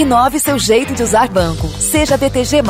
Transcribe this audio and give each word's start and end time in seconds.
Inove 0.00 0.38
seu 0.38 0.58
jeito 0.58 0.94
de 0.94 1.02
usar 1.02 1.28
banco. 1.28 1.68
Seja 1.68 2.16
BTG. 2.16 2.62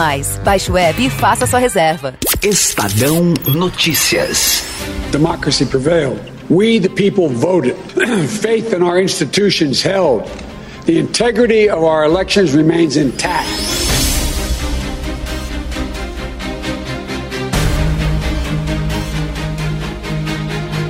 Baixe 0.45 0.73
o 0.73 0.77
app 0.77 1.01
e 1.01 1.09
faça 1.09 1.47
sua 1.47 1.61
reserva. 1.61 2.15
Estadão 2.43 3.33
Notícias. 3.55 4.65
Democracy 5.13 5.65
prevailed. 5.65 6.21
We, 6.51 6.81
the 6.81 6.89
people, 6.89 7.29
voted. 7.29 7.77
Faith 8.27 8.75
in 8.75 8.83
our 8.83 9.01
institutions 9.01 9.81
held. 9.81 10.29
The 10.87 10.99
integrity 10.99 11.71
of 11.71 11.85
our 11.85 12.05
elections 12.05 12.53
remains 12.53 12.97
intact. 12.97 13.47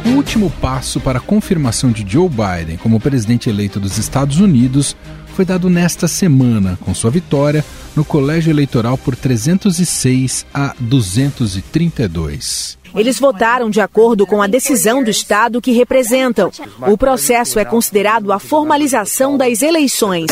O 0.06 0.16
último 0.16 0.50
passo 0.58 1.00
para 1.00 1.18
a 1.18 1.20
confirmação 1.20 1.92
de 1.92 2.02
Joe 2.10 2.30
Biden 2.30 2.78
como 2.78 2.98
presidente 2.98 3.50
eleito 3.50 3.78
dos 3.78 3.98
Estados 3.98 4.40
Unidos 4.40 4.96
foi 5.40 5.44
dado 5.46 5.70
nesta 5.70 6.06
semana, 6.06 6.78
com 6.84 6.92
sua 6.92 7.10
vitória 7.10 7.64
no 7.96 8.04
colégio 8.04 8.50
eleitoral 8.50 8.98
por 8.98 9.16
306 9.16 10.44
a 10.52 10.74
232. 10.78 12.76
Eles 12.94 13.18
votaram 13.18 13.70
de 13.70 13.80
acordo 13.80 14.26
com 14.26 14.42
a 14.42 14.46
decisão 14.46 15.02
do 15.02 15.08
Estado 15.08 15.62
que 15.62 15.72
representam. 15.72 16.50
O 16.86 16.98
processo 16.98 17.58
é 17.58 17.64
considerado 17.64 18.30
a 18.32 18.38
formalização 18.38 19.38
das 19.38 19.62
eleições. 19.62 20.26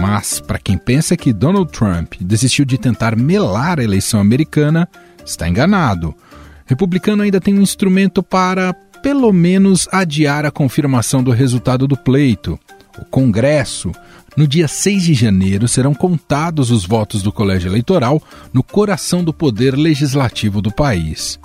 Mas, 0.00 0.38
para 0.38 0.60
quem 0.60 0.78
pensa 0.78 1.16
que 1.16 1.32
Donald 1.32 1.72
Trump 1.72 2.14
desistiu 2.20 2.64
de 2.64 2.78
tentar 2.78 3.16
melar 3.16 3.80
a 3.80 3.84
eleição 3.84 4.20
americana, 4.20 4.88
está 5.26 5.48
enganado. 5.48 6.14
Republicano 6.66 7.24
ainda 7.24 7.40
tem 7.40 7.58
um 7.58 7.62
instrumento 7.62 8.22
para 8.22 8.72
pelo 9.02 9.32
menos 9.32 9.88
adiar 9.90 10.44
a 10.44 10.50
confirmação 10.50 11.22
do 11.22 11.30
resultado 11.30 11.86
do 11.86 11.96
pleito. 11.96 12.58
O 12.98 13.04
Congresso, 13.04 13.92
no 14.36 14.46
dia 14.46 14.68
6 14.68 15.04
de 15.04 15.14
janeiro, 15.14 15.66
serão 15.66 15.94
contados 15.94 16.70
os 16.70 16.84
votos 16.84 17.22
do 17.22 17.32
colégio 17.32 17.70
eleitoral 17.70 18.22
no 18.52 18.62
coração 18.62 19.24
do 19.24 19.32
poder 19.32 19.76
legislativo 19.76 20.60
do 20.60 20.70
país. 20.70 21.38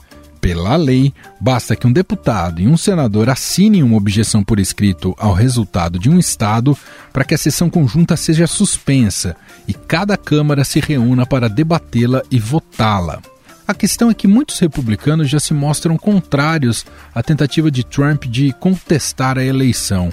Pela 0.45 0.75
lei, 0.75 1.11
basta 1.41 1.75
que 1.75 1.87
um 1.87 1.91
deputado 1.91 2.61
e 2.61 2.67
um 2.67 2.77
senador 2.77 3.29
assinem 3.29 3.81
uma 3.81 3.97
objeção 3.97 4.43
por 4.43 4.59
escrito 4.59 5.15
ao 5.17 5.33
resultado 5.33 5.97
de 5.97 6.07
um 6.07 6.19
Estado 6.19 6.77
para 7.11 7.23
que 7.23 7.33
a 7.33 7.37
sessão 7.37 7.67
conjunta 7.67 8.15
seja 8.15 8.45
suspensa 8.45 9.35
e 9.67 9.73
cada 9.73 10.15
Câmara 10.15 10.63
se 10.63 10.79
reúna 10.79 11.25
para 11.25 11.49
debatê-la 11.49 12.21
e 12.29 12.37
votá-la. 12.37 13.23
A 13.67 13.73
questão 13.73 14.11
é 14.11 14.13
que 14.13 14.27
muitos 14.27 14.59
republicanos 14.59 15.27
já 15.27 15.39
se 15.39 15.51
mostram 15.51 15.97
contrários 15.97 16.85
à 17.15 17.23
tentativa 17.23 17.71
de 17.71 17.83
Trump 17.83 18.25
de 18.25 18.53
contestar 18.53 19.39
a 19.39 19.43
eleição. 19.43 20.11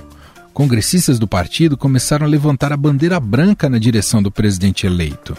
Congressistas 0.55 1.19
do 1.19 1.29
partido 1.29 1.77
começaram 1.77 2.25
a 2.25 2.29
levantar 2.29 2.73
a 2.73 2.77
bandeira 2.77 3.21
branca 3.21 3.69
na 3.69 3.79
direção 3.79 4.23
do 4.23 4.31
presidente 4.31 4.87
eleito. 4.87 5.37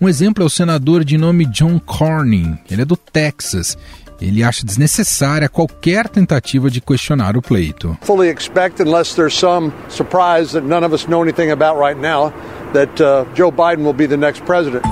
Um 0.00 0.08
exemplo 0.08 0.42
é 0.42 0.46
o 0.46 0.50
senador 0.50 1.04
de 1.04 1.18
nome 1.18 1.44
John 1.44 1.78
Cornyn. 1.78 2.58
Ele 2.70 2.80
é 2.80 2.84
do 2.86 2.96
Texas. 2.96 3.76
Ele 4.18 4.42
acha 4.42 4.64
desnecessária 4.64 5.48
qualquer 5.48 6.08
tentativa 6.08 6.70
de 6.70 6.80
questionar 6.80 7.36
o 7.36 7.42
pleito. 7.42 7.96
Fully 8.00 8.30
expect, 8.30 8.80
unless 8.80 9.14
there's 9.14 9.34
some 9.34 9.70
surprise 9.90 10.52
that 10.52 10.66
none 10.66 10.84
of 10.84 10.94
us 10.94 11.06
know 11.06 11.22
anything 11.22 11.50
about 11.50 11.78
right 11.78 11.98
now, 12.00 12.32
that 12.72 13.02
uh, 13.02 13.26
Joe 13.34 13.52
Biden 13.52 13.84
will 13.84 13.94
be 13.94 14.06
the 14.06 14.16
next 14.16 14.44
president. 14.46 14.82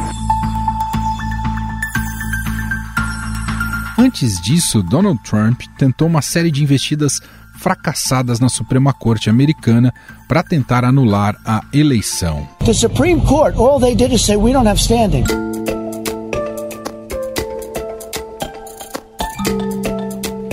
Antes 4.08 4.40
disso, 4.40 4.82
Donald 4.82 5.22
Trump 5.22 5.60
tentou 5.76 6.08
uma 6.08 6.22
série 6.22 6.50
de 6.50 6.62
investidas 6.62 7.20
fracassadas 7.58 8.40
na 8.40 8.48
Suprema 8.48 8.90
Corte 8.90 9.28
americana 9.28 9.92
para 10.26 10.42
tentar 10.42 10.82
anular 10.82 11.38
a 11.44 11.60
eleição. 11.74 12.48
The 12.64 12.72
Supreme 12.72 13.20
Court, 13.20 13.54
all 13.58 13.78
they 13.78 13.94
did 13.94 14.10
is 14.14 14.24
say 14.24 14.34
we 14.34 14.50
don't 14.50 14.66
have 14.66 14.80
standing. 14.80 15.24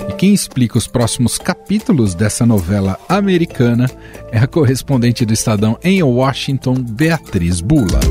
E 0.09 0.13
quem 0.17 0.33
explica 0.33 0.77
os 0.77 0.85
próximos 0.85 1.37
capítulos 1.37 2.13
dessa 2.13 2.45
novela 2.45 2.99
americana 3.07 3.89
é 4.33 4.37
a 4.37 4.47
correspondente 4.47 5.25
do 5.25 5.31
Estadão 5.31 5.79
em 5.81 6.03
Washington, 6.03 6.73
Beatriz 6.73 7.61
Bula. 7.61 8.01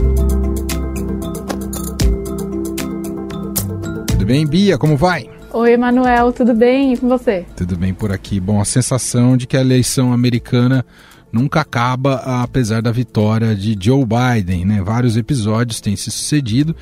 Tudo 4.09 4.25
bem, 4.25 4.47
Bia? 4.47 4.78
Como 4.78 4.97
vai? 4.97 5.34
Oi, 5.54 5.75
Emanuel, 5.75 6.32
tudo 6.32 6.53
bem? 6.53 6.94
E 6.94 6.97
com 6.97 7.09
você? 7.09 7.47
Tudo 7.56 7.76
bem 7.76 7.94
por 7.94 8.10
aqui. 8.10 8.41
Bom, 8.41 8.60
a 8.60 8.65
sensação 8.65 9.37
de 9.37 9.47
que 9.47 9.56
a 9.56 9.60
eleição 9.60 10.12
americana 10.12 10.84
nunca 11.32 11.60
acaba, 11.60 12.16
apesar 12.42 12.82
da 12.82 12.91
vitória 12.91 13.54
de 13.54 13.78
Joe 13.81 14.04
Biden. 14.04 14.65
Né? 14.65 14.82
Vários 14.82 15.16
episódios 15.16 15.81
têm 15.81 15.94
se 15.94 16.10
sucedido, 16.10 16.75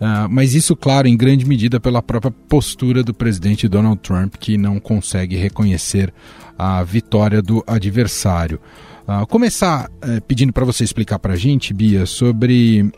uh, 0.00 0.30
mas 0.30 0.54
isso, 0.54 0.76
claro, 0.76 1.08
em 1.08 1.16
grande 1.16 1.44
medida 1.44 1.80
pela 1.80 2.00
própria 2.00 2.32
postura 2.48 3.02
do 3.02 3.12
presidente 3.12 3.66
Donald 3.66 4.00
Trump, 4.00 4.36
que 4.38 4.56
não 4.56 4.78
consegue 4.78 5.34
reconhecer 5.34 6.14
a 6.56 6.84
vitória 6.84 7.42
do 7.42 7.64
adversário. 7.66 8.60
Uh, 9.08 9.26
começar 9.26 9.86
uh, 9.86 10.20
pedindo 10.22 10.52
para 10.52 10.64
você 10.64 10.84
explicar 10.84 11.18
para 11.18 11.32
a 11.32 11.36
gente, 11.36 11.74
Bia, 11.74 12.06
sobre 12.06 12.82
uh, 12.82 12.92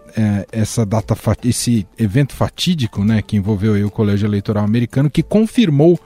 essa 0.52 0.84
data, 0.84 1.16
esse 1.44 1.86
evento 1.98 2.34
fatídico, 2.34 3.04
né, 3.04 3.22
que 3.22 3.36
envolveu 3.36 3.86
o 3.86 3.90
Colégio 3.90 4.26
Eleitoral 4.26 4.64
Americano, 4.64 5.10
que 5.10 5.22
confirmou 5.22 5.98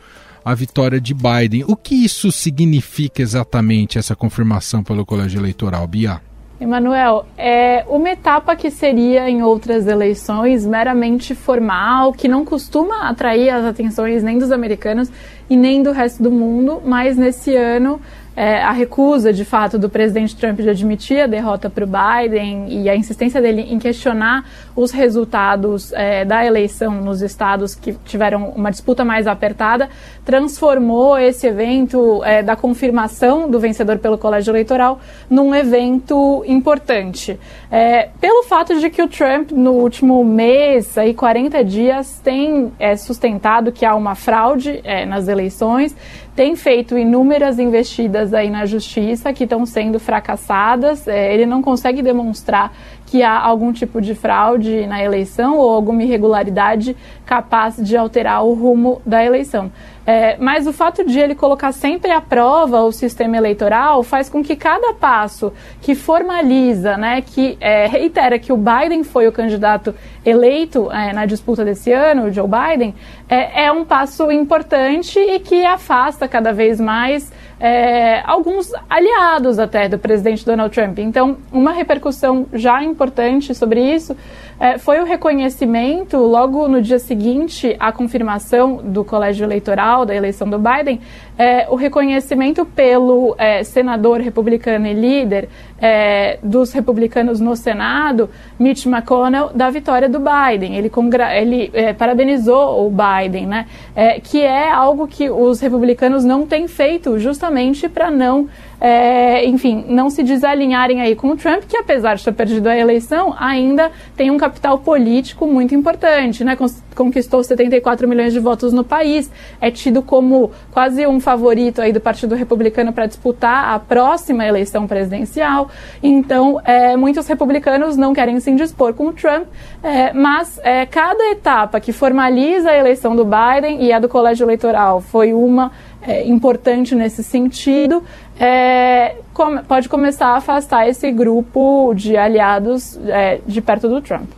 a 0.44 0.54
vitória 0.54 1.00
de 1.00 1.12
Biden. 1.12 1.64
O 1.66 1.74
que 1.74 2.04
isso 2.04 2.30
significa 2.30 3.20
exatamente 3.20 3.98
essa 3.98 4.14
confirmação 4.14 4.84
pelo 4.84 5.04
Colégio 5.04 5.40
Eleitoral, 5.40 5.84
Bia? 5.88 6.20
Emanuel, 6.58 7.26
é 7.36 7.84
uma 7.86 8.08
etapa 8.08 8.56
que 8.56 8.70
seria 8.70 9.28
em 9.28 9.42
outras 9.42 9.86
eleições 9.86 10.64
meramente 10.64 11.34
formal, 11.34 12.12
que 12.12 12.28
não 12.28 12.46
costuma 12.46 13.08
atrair 13.10 13.50
as 13.50 13.64
atenções 13.64 14.22
nem 14.22 14.38
dos 14.38 14.50
americanos 14.50 15.10
e 15.50 15.56
nem 15.56 15.82
do 15.82 15.92
resto 15.92 16.22
do 16.22 16.30
mundo, 16.30 16.80
mas 16.82 17.16
nesse 17.16 17.54
ano 17.54 18.00
é, 18.36 18.62
a 18.62 18.70
recusa, 18.70 19.32
de 19.32 19.46
fato, 19.46 19.78
do 19.78 19.88
presidente 19.88 20.36
Trump 20.36 20.60
de 20.60 20.68
admitir 20.68 21.20
a 21.22 21.26
derrota 21.26 21.70
para 21.70 21.84
o 21.84 21.86
Biden 21.86 22.82
e 22.82 22.88
a 22.88 22.94
insistência 22.94 23.40
dele 23.40 23.62
em 23.62 23.78
questionar 23.78 24.44
os 24.76 24.90
resultados 24.90 25.90
é, 25.94 26.22
da 26.22 26.44
eleição 26.44 27.00
nos 27.00 27.22
estados 27.22 27.74
que 27.74 27.94
tiveram 28.04 28.50
uma 28.50 28.70
disputa 28.70 29.04
mais 29.06 29.26
apertada, 29.26 29.88
transformou 30.24 31.18
esse 31.18 31.46
evento 31.46 32.22
é, 32.24 32.42
da 32.42 32.54
confirmação 32.54 33.50
do 33.50 33.58
vencedor 33.58 33.98
pelo 33.98 34.18
colégio 34.18 34.50
eleitoral 34.50 35.00
num 35.30 35.54
evento 35.54 36.44
importante. 36.46 37.40
É, 37.70 38.10
pelo 38.20 38.42
fato 38.42 38.78
de 38.78 38.90
que 38.90 39.02
o 39.02 39.08
Trump, 39.08 39.50
no 39.50 39.72
último 39.72 40.22
mês, 40.22 40.98
aí 40.98 41.14
40 41.14 41.64
dias, 41.64 42.20
tem 42.22 42.70
é, 42.78 42.96
sustentado 42.96 43.72
que 43.72 43.84
há 43.84 43.94
uma 43.94 44.14
fraude 44.14 44.80
é, 44.84 45.06
nas 45.06 45.26
eleições, 45.26 45.96
tem 46.36 46.54
feito 46.54 46.98
inúmeras 46.98 47.58
investidas 47.58 48.34
aí 48.34 48.50
na 48.50 48.66
justiça 48.66 49.32
que 49.32 49.44
estão 49.44 49.64
sendo 49.64 49.98
fracassadas. 49.98 51.08
É, 51.08 51.32
ele 51.32 51.46
não 51.46 51.62
consegue 51.62 52.02
demonstrar 52.02 52.76
que 53.06 53.22
há 53.22 53.38
algum 53.38 53.72
tipo 53.72 54.00
de 54.00 54.14
fraude 54.14 54.86
na 54.86 55.02
eleição 55.02 55.56
ou 55.56 55.70
alguma 55.70 56.02
irregularidade 56.02 56.96
capaz 57.24 57.76
de 57.76 57.96
alterar 57.96 58.44
o 58.44 58.52
rumo 58.52 59.00
da 59.06 59.24
eleição. 59.24 59.70
É, 60.06 60.36
mas 60.38 60.68
o 60.68 60.72
fato 60.72 61.04
de 61.04 61.18
ele 61.18 61.34
colocar 61.34 61.72
sempre 61.72 62.12
à 62.12 62.20
prova 62.20 62.82
o 62.82 62.92
sistema 62.92 63.36
eleitoral 63.36 64.04
faz 64.04 64.28
com 64.28 64.40
que 64.40 64.54
cada 64.54 64.94
passo 64.94 65.52
que 65.80 65.96
formaliza, 65.96 66.96
né, 66.96 67.20
que 67.22 67.56
é, 67.60 67.88
reitera 67.88 68.38
que 68.38 68.52
o 68.52 68.56
Biden 68.56 69.02
foi 69.02 69.26
o 69.26 69.32
candidato 69.32 69.92
eleito 70.24 70.92
é, 70.92 71.12
na 71.12 71.26
disputa 71.26 71.64
desse 71.64 71.90
ano, 71.92 72.26
o 72.26 72.32
Joe 72.32 72.46
Biden, 72.48 72.94
é, 73.28 73.64
é 73.64 73.72
um 73.72 73.84
passo 73.84 74.30
importante 74.30 75.18
e 75.18 75.40
que 75.40 75.64
afasta 75.66 76.28
cada 76.28 76.52
vez 76.52 76.80
mais 76.80 77.32
é, 77.58 78.20
alguns 78.24 78.72
aliados 78.88 79.58
até 79.58 79.88
do 79.88 79.98
presidente 79.98 80.44
Donald 80.44 80.74
Trump. 80.74 80.98
Então, 80.98 81.38
uma 81.50 81.72
repercussão 81.72 82.46
já 82.52 82.82
importante 82.82 83.54
sobre 83.54 83.80
isso 83.80 84.16
é, 84.58 84.78
foi 84.78 85.00
o 85.00 85.04
reconhecimento, 85.04 86.16
logo 86.16 86.66
no 86.66 86.80
dia 86.80 86.98
seguinte 86.98 87.76
à 87.78 87.92
confirmação 87.92 88.76
do 88.76 89.04
colégio 89.04 89.44
eleitoral 89.44 90.06
da 90.06 90.14
eleição 90.14 90.48
do 90.48 90.58
Biden, 90.58 91.00
é, 91.38 91.66
o 91.68 91.76
reconhecimento 91.76 92.64
pelo 92.64 93.34
é, 93.38 93.62
senador 93.62 94.20
republicano 94.20 94.86
e 94.86 94.94
líder 94.94 95.48
é, 95.80 96.38
dos 96.42 96.72
republicanos 96.72 97.40
no 97.40 97.54
Senado, 97.56 98.30
Mitch 98.58 98.86
McConnell, 98.86 99.50
da 99.54 99.70
vitória 99.70 100.08
do 100.08 100.18
Biden. 100.18 100.76
Ele, 100.76 100.90
ele 101.34 101.70
é, 101.72 101.92
parabenizou 101.92 102.86
o 102.86 102.90
Biden, 102.90 103.46
né? 103.46 103.66
É, 103.94 104.20
que 104.20 104.42
é 104.42 104.70
algo 104.70 105.06
que 105.06 105.30
os 105.30 105.60
republicanos 105.60 106.24
não 106.24 106.46
têm 106.46 106.66
feito 106.66 107.18
justamente 107.18 107.88
para 107.88 108.10
não 108.10 108.48
é, 108.80 109.44
enfim, 109.46 109.84
não 109.88 110.10
se 110.10 110.22
desalinharem 110.22 111.00
aí 111.00 111.14
com 111.14 111.30
o 111.30 111.36
Trump, 111.36 111.64
que 111.68 111.76
apesar 111.76 112.16
de 112.16 112.24
ter 112.24 112.32
perdido 112.32 112.66
a 112.68 112.76
eleição, 112.76 113.34
ainda 113.38 113.90
tem 114.16 114.30
um 114.30 114.36
capital 114.36 114.78
político 114.78 115.46
muito 115.46 115.74
importante, 115.74 116.44
né? 116.44 116.56
Conquistou 116.94 117.42
74 117.42 118.08
milhões 118.08 118.32
de 118.32 118.38
votos 118.38 118.72
no 118.72 118.84
país, 118.84 119.30
é 119.60 119.70
tido 119.70 120.02
como 120.02 120.50
quase 120.72 121.06
um 121.06 121.20
favorito 121.20 121.80
aí 121.80 121.92
do 121.92 122.00
Partido 122.00 122.34
Republicano 122.34 122.92
para 122.92 123.06
disputar 123.06 123.74
a 123.74 123.78
próxima 123.78 124.44
eleição 124.46 124.86
presidencial. 124.86 125.70
Então, 126.02 126.60
é, 126.64 126.96
muitos 126.96 127.26
republicanos 127.26 127.96
não 127.96 128.14
querem 128.14 128.38
se 128.40 128.50
indispor 128.50 128.94
com 128.94 129.08
o 129.08 129.12
Trump, 129.12 129.46
é, 129.82 130.12
mas 130.12 130.58
é, 130.62 130.86
cada 130.86 131.30
etapa 131.30 131.80
que 131.80 131.92
formaliza 131.92 132.70
a 132.70 132.76
eleição 132.76 133.14
do 133.14 133.24
Biden 133.24 133.82
e 133.82 133.92
a 133.92 133.98
do 133.98 134.08
colégio 134.08 134.44
eleitoral 134.44 135.00
foi 135.00 135.32
uma 135.32 135.72
é, 136.06 136.26
importante 136.26 136.94
nesse 136.94 137.22
sentido, 137.22 138.02
é, 138.38 139.16
com, 139.34 139.58
pode 139.58 139.88
começar 139.88 140.28
a 140.28 140.36
afastar 140.36 140.88
esse 140.88 141.10
grupo 141.10 141.92
de 141.94 142.16
aliados 142.16 142.98
é, 143.06 143.40
de 143.46 143.60
perto 143.60 143.88
do 143.88 144.00
Trump. 144.00 144.28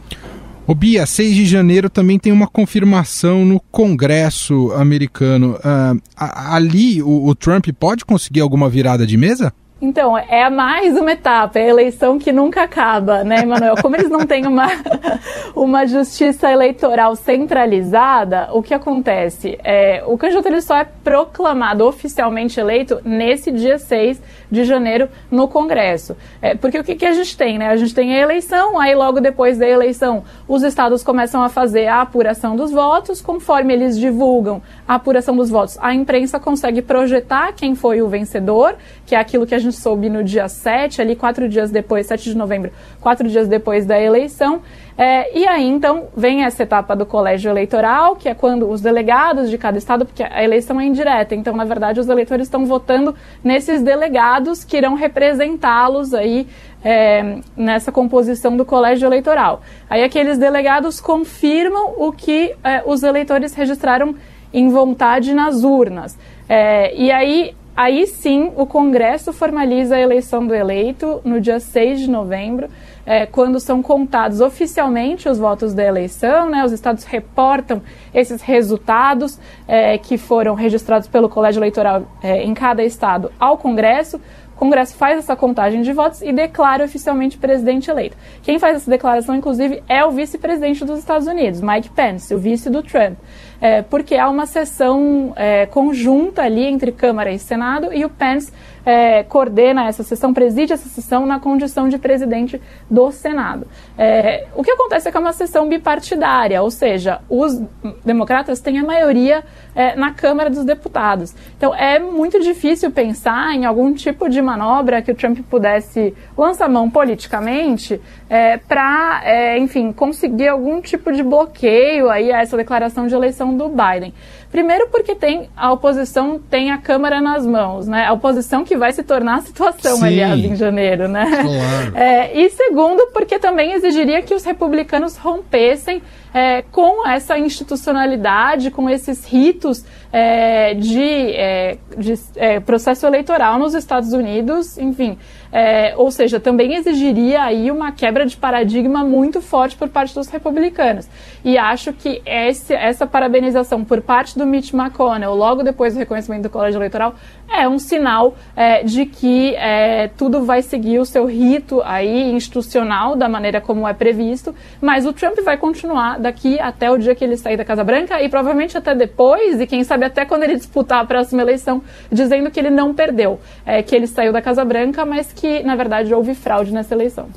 O 0.66 0.74
Bia, 0.74 1.06
6 1.06 1.34
de 1.34 1.46
janeiro 1.46 1.88
também 1.88 2.18
tem 2.18 2.30
uma 2.30 2.46
confirmação 2.46 3.42
no 3.44 3.58
Congresso 3.70 4.70
americano. 4.74 5.56
Uh, 5.56 5.98
ali 6.14 7.02
o, 7.02 7.26
o 7.26 7.34
Trump 7.34 7.68
pode 7.80 8.04
conseguir 8.04 8.40
alguma 8.40 8.68
virada 8.68 9.06
de 9.06 9.16
mesa? 9.16 9.50
Então, 9.80 10.18
é 10.18 10.50
mais 10.50 10.96
uma 10.96 11.12
etapa, 11.12 11.56
é 11.56 11.62
a 11.62 11.68
eleição 11.68 12.18
que 12.18 12.32
nunca 12.32 12.64
acaba, 12.64 13.22
né, 13.22 13.42
Emanuel? 13.42 13.76
Como 13.80 13.94
eles 13.94 14.10
não 14.10 14.26
têm 14.26 14.44
uma, 14.44 14.66
uma 15.54 15.86
justiça 15.86 16.50
eleitoral 16.50 17.14
centralizada, 17.14 18.48
o 18.52 18.60
que 18.60 18.74
acontece? 18.74 19.56
É, 19.62 20.02
o 20.04 20.18
candidato 20.18 20.46
ele 20.46 20.60
só 20.62 20.78
é 20.78 20.84
proclamado 20.84 21.86
oficialmente 21.86 22.58
eleito 22.58 23.00
nesse 23.04 23.52
dia 23.52 23.78
6 23.78 24.20
de 24.50 24.64
janeiro 24.64 25.08
no 25.30 25.46
Congresso. 25.46 26.16
É, 26.42 26.56
porque 26.56 26.80
o 26.80 26.82
que, 26.82 26.96
que 26.96 27.06
a 27.06 27.12
gente 27.12 27.36
tem, 27.36 27.56
né? 27.56 27.68
A 27.68 27.76
gente 27.76 27.94
tem 27.94 28.12
a 28.14 28.18
eleição, 28.18 28.80
aí 28.80 28.96
logo 28.96 29.20
depois 29.20 29.58
da 29.58 29.68
eleição, 29.68 30.24
os 30.48 30.64
estados 30.64 31.04
começam 31.04 31.40
a 31.40 31.48
fazer 31.48 31.86
a 31.86 32.00
apuração 32.00 32.56
dos 32.56 32.72
votos, 32.72 33.20
conforme 33.20 33.74
eles 33.74 33.96
divulgam 33.96 34.60
a 34.88 34.96
apuração 34.96 35.36
dos 35.36 35.50
votos, 35.50 35.78
a 35.80 35.94
imprensa 35.94 36.40
consegue 36.40 36.82
projetar 36.82 37.52
quem 37.52 37.76
foi 37.76 38.02
o 38.02 38.08
vencedor, 38.08 38.74
que 39.06 39.14
é 39.14 39.18
aquilo 39.18 39.46
que 39.46 39.54
a 39.54 39.58
gente 39.58 39.67
soube 39.72 40.08
no 40.08 40.22
dia 40.24 40.48
7, 40.48 41.00
ali 41.00 41.16
quatro 41.16 41.48
dias 41.48 41.70
depois, 41.70 42.06
7 42.06 42.30
de 42.30 42.36
novembro, 42.36 42.70
quatro 43.00 43.28
dias 43.28 43.48
depois 43.48 43.86
da 43.86 44.00
eleição. 44.00 44.62
É, 44.96 45.38
e 45.38 45.46
aí, 45.46 45.64
então, 45.64 46.08
vem 46.16 46.44
essa 46.44 46.64
etapa 46.64 46.96
do 46.96 47.06
colégio 47.06 47.48
eleitoral, 47.48 48.16
que 48.16 48.28
é 48.28 48.34
quando 48.34 48.68
os 48.68 48.80
delegados 48.80 49.48
de 49.48 49.56
cada 49.56 49.78
estado, 49.78 50.04
porque 50.04 50.24
a 50.24 50.42
eleição 50.42 50.80
é 50.80 50.84
indireta, 50.86 51.36
então, 51.36 51.54
na 51.54 51.64
verdade, 51.64 52.00
os 52.00 52.08
eleitores 52.08 52.48
estão 52.48 52.66
votando 52.66 53.14
nesses 53.44 53.80
delegados 53.80 54.64
que 54.64 54.76
irão 54.76 54.94
representá-los 54.94 56.12
aí 56.12 56.48
é, 56.84 57.38
nessa 57.56 57.92
composição 57.92 58.56
do 58.56 58.64
colégio 58.64 59.06
eleitoral. 59.06 59.62
Aí, 59.88 60.02
aqueles 60.02 60.36
delegados 60.36 61.00
confirmam 61.00 61.94
o 61.96 62.10
que 62.10 62.56
é, 62.64 62.82
os 62.84 63.04
eleitores 63.04 63.54
registraram 63.54 64.16
em 64.52 64.68
vontade 64.68 65.32
nas 65.32 65.62
urnas. 65.62 66.18
É, 66.48 66.92
e 66.96 67.12
aí, 67.12 67.54
Aí 67.78 68.08
sim, 68.08 68.50
o 68.56 68.66
Congresso 68.66 69.32
formaliza 69.32 69.94
a 69.94 70.00
eleição 70.00 70.44
do 70.44 70.52
eleito 70.52 71.20
no 71.24 71.40
dia 71.40 71.60
6 71.60 72.00
de 72.00 72.10
novembro, 72.10 72.68
é, 73.06 73.24
quando 73.24 73.60
são 73.60 73.80
contados 73.80 74.40
oficialmente 74.40 75.28
os 75.28 75.38
votos 75.38 75.72
da 75.72 75.84
eleição, 75.84 76.50
né, 76.50 76.64
os 76.64 76.72
estados 76.72 77.04
reportam 77.04 77.80
esses 78.12 78.42
resultados 78.42 79.38
é, 79.68 79.96
que 79.96 80.18
foram 80.18 80.56
registrados 80.56 81.06
pelo 81.06 81.28
Colégio 81.28 81.60
Eleitoral 81.60 82.02
é, 82.20 82.42
em 82.42 82.52
cada 82.52 82.82
estado 82.82 83.30
ao 83.38 83.56
Congresso. 83.56 84.16
O 84.56 84.58
Congresso 84.58 84.96
faz 84.96 85.16
essa 85.16 85.36
contagem 85.36 85.80
de 85.82 85.92
votos 85.92 86.20
e 86.20 86.32
declara 86.32 86.84
oficialmente 86.84 87.38
presidente 87.38 87.88
eleito. 87.88 88.16
Quem 88.42 88.58
faz 88.58 88.74
essa 88.74 88.90
declaração, 88.90 89.36
inclusive, 89.36 89.84
é 89.88 90.04
o 90.04 90.10
vice-presidente 90.10 90.84
dos 90.84 90.98
Estados 90.98 91.28
Unidos, 91.28 91.60
Mike 91.60 91.90
Pence, 91.90 92.34
o 92.34 92.38
vice 92.38 92.68
do 92.68 92.82
Trump 92.82 93.16
é, 93.60 93.82
porque 93.82 94.16
há 94.16 94.28
uma 94.28 94.46
sessão 94.46 95.32
é, 95.36 95.66
conjunta 95.66 96.42
ali 96.42 96.64
entre 96.64 96.92
Câmara 96.92 97.30
e 97.32 97.38
Senado 97.38 97.92
e 97.92 98.04
o 98.04 98.10
Pence 98.10 98.52
é, 98.88 99.22
coordena 99.22 99.86
essa 99.86 100.02
sessão, 100.02 100.32
preside 100.32 100.72
essa 100.72 100.88
sessão 100.88 101.26
na 101.26 101.38
condição 101.38 101.90
de 101.90 101.98
presidente 101.98 102.58
do 102.90 103.12
Senado. 103.12 103.66
É, 103.98 104.46
o 104.56 104.64
que 104.64 104.70
acontece 104.70 105.06
é 105.06 105.10
que 105.10 105.16
é 105.18 105.20
uma 105.20 105.34
sessão 105.34 105.68
bipartidária, 105.68 106.62
ou 106.62 106.70
seja, 106.70 107.20
os 107.28 107.60
democratas 108.02 108.60
têm 108.60 108.78
a 108.78 108.82
maioria 108.82 109.44
é, 109.74 109.94
na 109.94 110.14
Câmara 110.14 110.48
dos 110.48 110.64
Deputados. 110.64 111.34
Então 111.54 111.74
é 111.74 111.98
muito 111.98 112.40
difícil 112.40 112.90
pensar 112.90 113.54
em 113.54 113.66
algum 113.66 113.92
tipo 113.92 114.26
de 114.26 114.40
manobra 114.40 115.02
que 115.02 115.12
o 115.12 115.14
Trump 115.14 115.40
pudesse 115.50 116.14
lançar 116.34 116.66
mão 116.66 116.88
politicamente 116.88 118.00
é, 118.30 118.56
para, 118.56 119.20
é, 119.22 119.58
enfim, 119.58 119.92
conseguir 119.92 120.48
algum 120.48 120.80
tipo 120.80 121.12
de 121.12 121.22
bloqueio 121.22 122.08
aí 122.08 122.32
a 122.32 122.40
essa 122.40 122.56
declaração 122.56 123.06
de 123.06 123.14
eleição 123.14 123.54
do 123.54 123.68
Biden. 123.68 124.14
Primeiro 124.50 124.88
porque 124.88 125.14
tem 125.14 125.50
a 125.54 125.70
oposição 125.72 126.40
tem 126.50 126.70
a 126.70 126.78
Câmara 126.78 127.20
nas 127.20 127.44
mãos, 127.44 127.86
né? 127.86 128.06
A 128.06 128.12
oposição 128.12 128.64
que 128.64 128.76
vai 128.76 128.92
se 128.92 129.02
tornar 129.02 129.36
a 129.36 129.40
situação, 129.42 129.98
Sim. 129.98 130.06
aliás, 130.06 130.42
em 130.42 130.56
janeiro, 130.56 131.08
né? 131.08 131.26
Claro. 131.26 131.88
É, 131.98 132.38
e 132.38 132.50
segundo 132.50 133.08
porque 133.12 133.38
também 133.38 133.72
exigiria 133.72 134.22
que 134.22 134.34
os 134.34 134.44
republicanos 134.44 135.16
rompessem 135.16 136.02
é, 136.32 136.62
com 136.62 137.06
essa 137.06 137.38
institucionalidade, 137.38 138.70
com 138.70 138.88
esses 138.88 139.24
ritos 139.24 139.84
é, 140.12 140.74
de, 140.74 141.32
é, 141.34 141.78
de 141.96 142.14
é, 142.36 142.60
processo 142.60 143.06
eleitoral 143.06 143.58
nos 143.58 143.74
Estados 143.74 144.12
Unidos, 144.12 144.78
enfim. 144.78 145.18
É, 145.52 145.94
ou 145.96 146.10
seja, 146.10 146.38
também 146.38 146.74
exigiria 146.74 147.42
aí 147.42 147.70
uma 147.70 147.92
quebra 147.92 148.26
de 148.26 148.36
paradigma 148.36 149.04
muito 149.04 149.40
forte 149.40 149.76
por 149.76 149.88
parte 149.88 150.14
dos 150.14 150.28
republicanos. 150.28 151.08
E 151.44 151.56
acho 151.56 151.92
que 151.92 152.20
esse, 152.24 152.74
essa 152.74 153.06
parabenização 153.06 153.84
por 153.84 154.00
parte 154.02 154.38
do 154.38 154.46
Mitch 154.46 154.72
McConnell, 154.72 155.34
logo 155.34 155.62
depois 155.62 155.94
do 155.94 155.98
reconhecimento 155.98 156.42
do 156.42 156.50
colégio 156.50 156.78
eleitoral, 156.78 157.14
é 157.50 157.66
um 157.66 157.78
sinal 157.78 158.36
é, 158.54 158.82
de 158.82 159.06
que 159.06 159.54
é, 159.56 160.08
tudo 160.08 160.44
vai 160.44 160.60
seguir 160.60 160.98
o 160.98 161.04
seu 161.04 161.24
rito 161.24 161.80
aí 161.84 162.30
institucional 162.32 163.16
da 163.16 163.28
maneira 163.28 163.60
como 163.60 163.88
é 163.88 163.94
previsto, 163.94 164.54
mas 164.80 165.06
o 165.06 165.12
Trump 165.12 165.38
vai 165.42 165.56
continuar 165.56 166.18
daqui 166.18 166.60
até 166.60 166.90
o 166.90 166.98
dia 166.98 167.14
que 167.14 167.24
ele 167.24 167.36
sair 167.36 167.56
da 167.56 167.64
Casa 167.64 167.82
Branca 167.82 168.22
e 168.22 168.28
provavelmente 168.28 168.76
até 168.76 168.94
depois, 168.94 169.60
e 169.60 169.66
quem 169.66 169.82
sabe 169.82 170.04
até 170.04 170.24
quando 170.24 170.42
ele 170.42 170.56
disputar 170.56 171.00
a 171.02 171.06
próxima 171.06 171.40
eleição, 171.40 171.82
dizendo 172.12 172.50
que 172.50 172.60
ele 172.60 172.70
não 172.70 172.92
perdeu, 172.92 173.40
é, 173.64 173.82
que 173.82 173.94
ele 173.94 174.06
saiu 174.06 174.32
da 174.32 174.42
Casa 174.42 174.64
Branca, 174.64 175.04
mas 175.06 175.32
que 175.38 175.62
na 175.62 175.76
verdade 175.76 176.12
houve 176.12 176.34
fraude 176.34 176.72
nessa 176.72 176.94
eleição. 176.94 177.28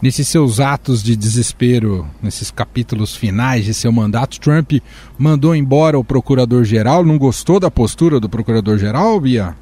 Nesses 0.00 0.28
seus 0.28 0.60
atos 0.60 1.02
de 1.02 1.16
desespero, 1.16 2.06
nesses 2.22 2.50
capítulos 2.50 3.16
finais 3.16 3.64
de 3.64 3.72
seu 3.72 3.90
mandato, 3.90 4.38
Trump 4.38 4.72
mandou 5.16 5.56
embora 5.56 5.98
o 5.98 6.04
procurador-geral. 6.04 7.02
Não 7.02 7.16
gostou 7.16 7.58
da 7.58 7.70
postura 7.70 8.20
do 8.20 8.28
procurador-geral, 8.28 9.18
Bia? 9.18 9.54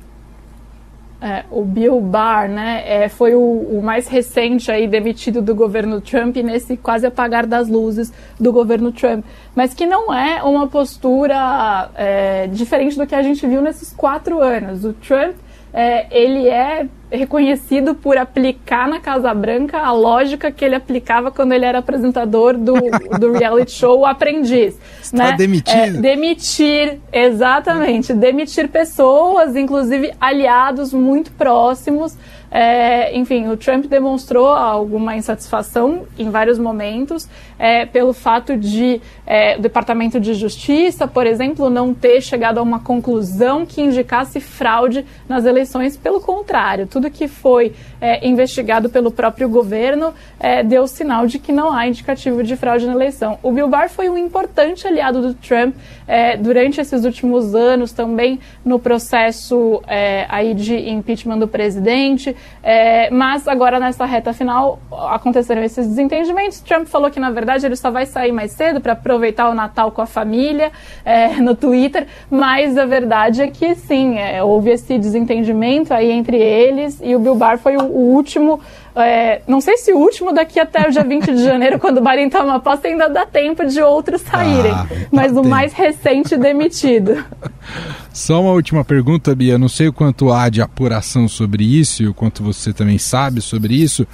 É, 1.20 1.44
o 1.50 1.64
Bill 1.64 1.98
Barr, 2.02 2.50
né, 2.50 2.82
é, 2.84 3.08
foi 3.08 3.34
o, 3.34 3.40
o, 3.40 3.80
mais 3.82 4.08
recente 4.08 4.70
aí 4.70 4.86
demitido 4.86 5.40
do 5.40 5.54
governo 5.54 5.98
Trump 5.98 6.36
nesse 6.36 6.76
quase 6.76 7.06
apagar 7.06 7.46
das 7.46 7.66
luzes 7.66 8.12
do 8.38 8.52
governo 8.52 8.92
Trump, 8.92 9.24
mas 9.56 9.72
que 9.72 9.86
não 9.86 10.12
é 10.12 10.42
uma 10.42 10.66
postura 10.66 11.90
é, 11.94 12.46
diferente 12.48 12.98
do 12.98 13.06
que 13.06 13.14
a 13.14 13.22
gente 13.22 13.46
viu 13.46 13.62
nesses 13.62 13.90
quatro 13.90 14.42
anos. 14.42 14.84
O 14.84 14.92
Trump 14.92 15.34
é, 15.76 16.06
ele 16.08 16.48
é 16.48 16.86
reconhecido 17.10 17.96
por 17.96 18.16
aplicar 18.16 18.88
na 18.88 19.00
Casa 19.00 19.34
Branca 19.34 19.78
a 19.78 19.90
lógica 19.90 20.50
que 20.52 20.64
ele 20.64 20.76
aplicava 20.76 21.32
quando 21.32 21.52
ele 21.52 21.64
era 21.64 21.78
apresentador 21.78 22.56
do, 22.56 22.74
do 23.18 23.32
reality 23.32 23.72
show 23.72 23.98
O 23.98 24.06
Aprendiz. 24.06 24.78
Está 25.02 25.32
né? 25.32 25.36
demitido. 25.36 25.76
É, 25.76 25.90
demitir, 25.90 27.00
exatamente. 27.12 28.12
Demitir 28.14 28.68
pessoas, 28.68 29.56
inclusive 29.56 30.12
aliados 30.20 30.92
muito 30.92 31.32
próximos, 31.32 32.16
é, 32.56 33.12
enfim, 33.16 33.48
o 33.48 33.56
Trump 33.56 33.86
demonstrou 33.86 34.46
alguma 34.46 35.16
insatisfação 35.16 36.06
em 36.16 36.30
vários 36.30 36.56
momentos 36.56 37.28
é, 37.58 37.84
pelo 37.84 38.12
fato 38.12 38.56
de 38.56 39.00
é, 39.26 39.56
o 39.56 39.60
Departamento 39.60 40.20
de 40.20 40.34
Justiça, 40.34 41.08
por 41.08 41.26
exemplo, 41.26 41.68
não 41.68 41.92
ter 41.92 42.20
chegado 42.20 42.58
a 42.58 42.62
uma 42.62 42.78
conclusão 42.78 43.66
que 43.66 43.82
indicasse 43.82 44.38
fraude 44.38 45.04
nas 45.28 45.44
eleições. 45.44 45.96
Pelo 45.96 46.20
contrário, 46.20 46.86
tudo 46.86 47.10
que 47.10 47.26
foi 47.26 47.72
é, 48.00 48.24
investigado 48.24 48.88
pelo 48.88 49.10
próprio 49.10 49.48
governo 49.48 50.14
é, 50.38 50.62
deu 50.62 50.86
sinal 50.86 51.26
de 51.26 51.40
que 51.40 51.52
não 51.52 51.72
há 51.72 51.88
indicativo 51.88 52.44
de 52.44 52.54
fraude 52.54 52.86
na 52.86 52.92
eleição. 52.92 53.36
O 53.42 53.50
Bill 53.50 53.66
Barr 53.66 53.88
foi 53.88 54.08
um 54.08 54.16
importante 54.16 54.86
aliado 54.86 55.20
do 55.20 55.34
Trump 55.34 55.74
é, 56.06 56.36
durante 56.36 56.80
esses 56.80 57.04
últimos 57.04 57.52
anos, 57.52 57.90
também 57.90 58.38
no 58.64 58.78
processo 58.78 59.82
aí 60.28 60.54
de 60.54 60.76
impeachment 60.90 61.38
do 61.38 61.48
presidente, 61.48 62.36
é, 62.62 63.10
mas 63.10 63.46
agora 63.46 63.78
nessa 63.78 64.06
reta 64.06 64.32
final 64.32 64.78
aconteceram 65.10 65.62
esses 65.62 65.86
desentendimentos. 65.86 66.60
Trump 66.60 66.86
falou 66.86 67.10
que 67.10 67.20
na 67.20 67.30
verdade 67.30 67.66
ele 67.66 67.76
só 67.76 67.90
vai 67.90 68.06
sair 68.06 68.32
mais 68.32 68.52
cedo 68.52 68.80
para 68.80 68.94
aproveitar 68.94 69.50
o 69.50 69.54
Natal 69.54 69.90
com 69.92 70.00
a 70.00 70.06
família 70.06 70.72
é, 71.04 71.36
no 71.36 71.54
Twitter, 71.54 72.06
mas 72.30 72.78
a 72.78 72.86
verdade 72.86 73.42
é 73.42 73.48
que 73.48 73.74
sim, 73.74 74.16
houve 74.42 74.70
esse 74.70 74.98
desentendimento 74.98 75.92
aí 75.92 76.10
entre 76.10 76.38
eles 76.38 77.00
e 77.02 77.14
o 77.14 77.18
Bill 77.18 77.34
Barr 77.34 77.58
foi 77.58 77.76
o, 77.76 77.82
o 77.82 78.14
último 78.14 78.60
é, 78.96 79.42
não 79.46 79.60
sei 79.60 79.76
se 79.76 79.92
o 79.92 79.98
último 79.98 80.32
daqui 80.32 80.60
até 80.60 80.88
o 80.88 80.90
dia 80.90 81.02
20 81.02 81.34
de 81.34 81.42
janeiro, 81.42 81.78
quando 81.80 81.98
o 81.98 82.00
Biden 82.00 82.30
toma 82.30 82.60
posse, 82.60 82.86
ainda 82.86 83.08
dá 83.08 83.26
tempo 83.26 83.66
de 83.66 83.82
outros 83.82 84.20
saírem. 84.22 84.72
Ah, 84.72 84.86
mas 85.10 85.36
o 85.36 85.42
mais 85.42 85.72
recente 85.72 86.36
demitido. 86.36 87.24
Só 88.14 88.40
uma 88.40 88.52
última 88.52 88.84
pergunta, 88.84 89.34
Bia. 89.34 89.58
Não 89.58 89.68
sei 89.68 89.88
o 89.88 89.92
quanto 89.92 90.30
há 90.32 90.48
de 90.48 90.62
apuração 90.62 91.26
sobre 91.26 91.64
isso 91.64 92.00
e 92.00 92.06
o 92.06 92.14
quanto 92.14 92.44
você 92.44 92.72
também 92.72 92.96
sabe 92.96 93.40
sobre 93.40 93.74
isso. 93.74 94.06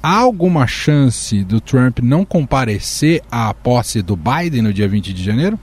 Há 0.00 0.18
alguma 0.18 0.64
chance 0.68 1.42
do 1.42 1.60
Trump 1.60 1.98
não 1.98 2.24
comparecer 2.24 3.20
à 3.28 3.52
posse 3.52 4.00
do 4.00 4.16
Biden 4.16 4.62
no 4.62 4.72
dia 4.72 4.86
20 4.86 5.12
de 5.12 5.24
janeiro? 5.24 5.58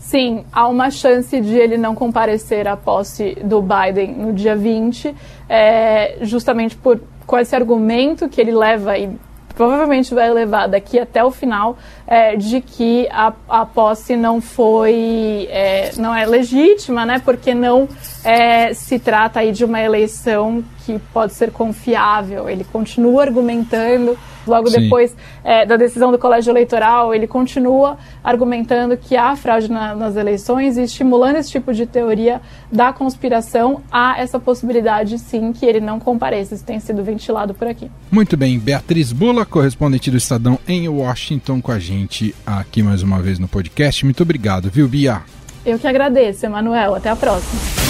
Sim, 0.00 0.44
há 0.52 0.66
uma 0.66 0.90
chance 0.90 1.40
de 1.40 1.54
ele 1.54 1.76
não 1.76 1.94
comparecer 1.94 2.66
à 2.66 2.76
posse 2.76 3.36
do 3.44 3.62
Biden 3.62 4.16
no 4.16 4.32
dia 4.32 4.56
20, 4.56 5.14
é, 5.48 6.18
justamente 6.22 6.76
por, 6.76 7.00
com 7.24 7.38
esse 7.38 7.54
argumento 7.54 8.28
que 8.28 8.40
ele 8.40 8.52
leva 8.52 8.98
e 8.98 9.10
provavelmente 9.56 10.14
vai 10.14 10.30
levar 10.30 10.68
daqui 10.68 10.98
até 10.98 11.24
o 11.24 11.30
final 11.30 11.76
é, 12.06 12.36
de 12.36 12.60
que 12.60 13.08
a, 13.10 13.32
a 13.48 13.66
posse 13.66 14.14
não 14.14 14.40
foi, 14.40 15.48
é, 15.50 15.90
não 15.96 16.14
é 16.14 16.24
legítima, 16.26 17.04
né? 17.04 17.20
Porque 17.24 17.54
não 17.54 17.88
é, 18.26 18.74
se 18.74 18.98
trata 18.98 19.38
aí 19.38 19.52
de 19.52 19.64
uma 19.64 19.80
eleição 19.80 20.64
que 20.84 20.98
pode 21.14 21.32
ser 21.32 21.52
confiável. 21.52 22.50
Ele 22.50 22.64
continua 22.64 23.22
argumentando, 23.22 24.18
logo 24.44 24.68
Sim. 24.68 24.80
depois 24.80 25.16
é, 25.44 25.64
da 25.64 25.76
decisão 25.76 26.10
do 26.10 26.18
colégio 26.18 26.50
eleitoral, 26.50 27.14
ele 27.14 27.28
continua 27.28 27.96
argumentando 28.24 28.96
que 28.96 29.16
há 29.16 29.36
fraude 29.36 29.70
na, 29.70 29.94
nas 29.94 30.16
eleições 30.16 30.76
e 30.76 30.82
estimulando 30.82 31.36
esse 31.36 31.52
tipo 31.52 31.72
de 31.72 31.86
teoria 31.86 32.40
da 32.70 32.92
conspiração, 32.92 33.80
há 33.92 34.18
essa 34.18 34.40
possibilidade 34.40 35.20
sim 35.20 35.52
que 35.52 35.64
ele 35.64 35.78
não 35.78 36.00
compareça. 36.00 36.56
Isso 36.56 36.64
tem 36.64 36.80
sido 36.80 37.04
ventilado 37.04 37.54
por 37.54 37.68
aqui. 37.68 37.88
Muito 38.10 38.36
bem, 38.36 38.58
Beatriz 38.58 39.12
Bula, 39.12 39.46
correspondente 39.46 40.10
do 40.10 40.16
Estadão 40.16 40.58
em 40.66 40.88
Washington, 40.88 41.60
com 41.60 41.70
a 41.70 41.78
gente 41.78 42.34
aqui 42.44 42.82
mais 42.82 43.04
uma 43.04 43.22
vez 43.22 43.38
no 43.38 43.46
podcast. 43.46 44.04
Muito 44.04 44.24
obrigado, 44.24 44.68
viu, 44.68 44.88
Bia? 44.88 45.22
Eu 45.64 45.78
que 45.78 45.86
agradeço, 45.86 46.44
Emanuel. 46.44 46.96
Até 46.96 47.08
a 47.08 47.14
próxima. 47.14 47.85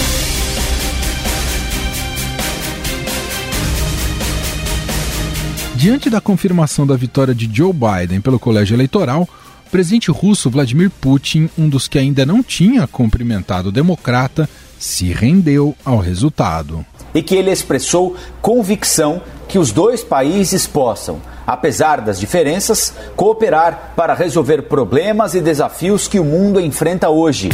Diante 5.77 6.09
da 6.09 6.19
confirmação 6.19 6.87
da 6.87 6.95
vitória 6.95 7.35
de 7.35 7.47
Joe 7.53 7.71
Biden 7.71 8.19
pelo 8.19 8.39
colégio 8.39 8.75
eleitoral, 8.75 9.29
o 9.67 9.69
presidente 9.69 10.09
russo 10.09 10.49
Vladimir 10.49 10.89
Putin, 10.89 11.51
um 11.55 11.69
dos 11.69 11.87
que 11.87 11.99
ainda 11.99 12.25
não 12.25 12.41
tinha 12.41 12.87
cumprimentado 12.87 13.69
o 13.69 13.71
democrata, 13.71 14.49
se 14.79 15.13
rendeu 15.13 15.75
ao 15.85 15.99
resultado. 15.99 16.83
E 17.13 17.21
que 17.21 17.35
ele 17.35 17.51
expressou 17.51 18.15
convicção 18.41 19.21
que 19.47 19.59
os 19.59 19.71
dois 19.71 20.03
países 20.03 20.65
possam, 20.65 21.21
apesar 21.45 22.01
das 22.01 22.19
diferenças, 22.19 22.91
cooperar 23.15 23.93
para 23.95 24.15
resolver 24.15 24.63
problemas 24.63 25.35
e 25.35 25.41
desafios 25.41 26.07
que 26.07 26.19
o 26.19 26.25
mundo 26.25 26.59
enfrenta 26.59 27.07
hoje. 27.11 27.49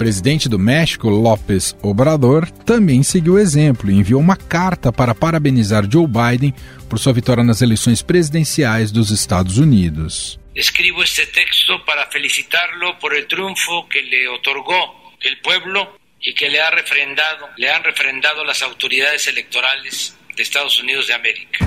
Presidente 0.00 0.48
do 0.48 0.58
México, 0.58 1.10
López 1.10 1.76
Obrador, 1.82 2.50
também 2.64 3.02
seguiu 3.02 3.34
o 3.34 3.38
exemplo 3.38 3.90
e 3.90 3.94
enviou 3.94 4.18
uma 4.18 4.34
carta 4.34 4.90
para 4.90 5.14
parabenizar 5.14 5.84
Joe 5.92 6.06
Biden 6.06 6.54
por 6.88 6.98
sua 6.98 7.12
vitória 7.12 7.44
nas 7.44 7.60
eleições 7.60 8.00
presidenciais 8.00 8.90
dos 8.90 9.10
Estados 9.10 9.58
Unidos. 9.58 10.40
Escribo 10.54 11.02
este 11.02 11.26
texto 11.26 11.84
para 11.84 12.06
felicitarlo 12.06 12.98
por 12.98 13.14
el 13.14 13.26
triunfo 13.26 13.86
que 13.90 14.00
le 14.00 14.26
otorgó 14.28 15.12
el 15.20 15.38
pueblo 15.42 15.98
y 16.18 16.32
que 16.32 16.48
le 16.48 16.62
ha 16.62 16.70
refrendado, 16.70 17.50
le 17.58 17.70
han 17.70 17.84
refrendado 17.84 18.42
las 18.42 18.62
autoridades 18.62 19.28
electorales 19.28 20.16
de 20.34 20.42
Estados 20.42 20.80
Unidos 20.80 21.08
de 21.08 21.12
América. 21.12 21.58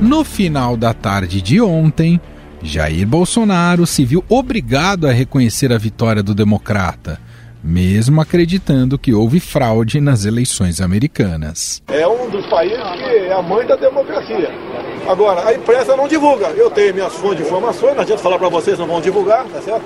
No 0.00 0.24
final 0.24 0.76
da 0.76 0.94
tarde 0.94 1.42
de 1.42 1.60
ontem, 1.60 2.20
Jair 2.62 3.06
Bolsonaro 3.06 3.86
se 3.86 4.04
viu 4.04 4.24
obrigado 4.28 5.06
a 5.06 5.12
reconhecer 5.12 5.72
a 5.72 5.78
vitória 5.78 6.22
do 6.22 6.34
democrata, 6.34 7.20
mesmo 7.62 8.20
acreditando 8.20 8.98
que 8.98 9.14
houve 9.14 9.38
fraude 9.40 10.00
nas 10.00 10.24
eleições 10.24 10.80
americanas. 10.80 11.82
É 11.88 12.06
um 12.06 12.28
dos 12.28 12.46
países 12.46 12.78
que 12.78 13.04
é 13.04 13.32
a 13.32 13.42
mãe 13.42 13.66
da 13.66 13.76
democracia. 13.76 14.50
Agora, 15.08 15.48
a 15.48 15.54
imprensa 15.54 15.96
não 15.96 16.08
divulga. 16.08 16.48
Eu 16.48 16.70
tenho 16.70 16.92
minhas 16.94 17.14
fontes 17.14 17.38
de 17.38 17.44
informações, 17.44 17.94
não 17.94 18.02
adianta 18.02 18.22
falar 18.22 18.38
para 18.38 18.48
vocês, 18.48 18.78
não 18.78 18.86
vão 18.86 19.00
divulgar, 19.00 19.44
tá 19.46 19.62
certo? 19.62 19.84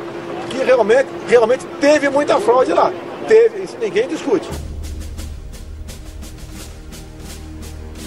Que 0.51 0.65
realmente, 0.65 1.09
realmente 1.29 1.65
teve 1.81 2.09
muita 2.09 2.41
fraude 2.41 2.73
lá. 2.73 2.93
Teve, 3.29 3.65
isso 3.65 3.77
ninguém 3.81 4.09
discute. 4.09 4.49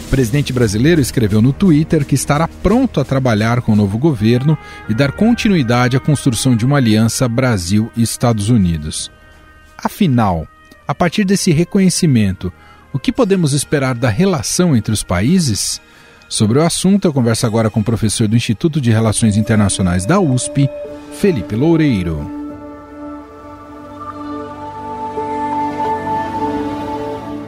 O 0.05 0.07
presidente 0.07 0.53
brasileiro 0.53 1.01
escreveu 1.01 1.41
no 1.41 1.51
Twitter 1.51 2.05
que 2.05 2.13
estará 2.13 2.47
pronto 2.47 3.01
a 3.01 3.03
trabalhar 3.03 3.61
com 3.61 3.73
o 3.73 3.75
novo 3.75 3.97
governo 3.97 4.57
e 4.87 4.93
dar 4.93 5.11
continuidade 5.11 5.97
à 5.97 5.99
construção 5.99 6.55
de 6.55 6.63
uma 6.63 6.77
aliança 6.77 7.27
Brasil 7.27 7.91
e 7.97 8.03
Estados 8.03 8.49
Unidos. 8.49 9.11
Afinal, 9.77 10.47
a 10.87 10.93
partir 10.93 11.25
desse 11.25 11.51
reconhecimento, 11.51 12.53
o 12.93 12.99
que 12.99 13.11
podemos 13.11 13.51
esperar 13.51 13.95
da 13.95 14.09
relação 14.09 14.75
entre 14.75 14.93
os 14.93 15.03
países? 15.03 15.81
Sobre 16.29 16.59
o 16.59 16.63
assunto, 16.63 17.05
eu 17.05 17.13
converso 17.13 17.45
agora 17.45 17.69
com 17.69 17.79
o 17.79 17.83
professor 17.83 18.27
do 18.27 18.37
Instituto 18.37 18.79
de 18.79 18.91
Relações 18.91 19.35
Internacionais 19.35 20.05
da 20.05 20.19
USP, 20.19 20.69
Felipe 21.19 21.55
Loureiro. 21.55 22.34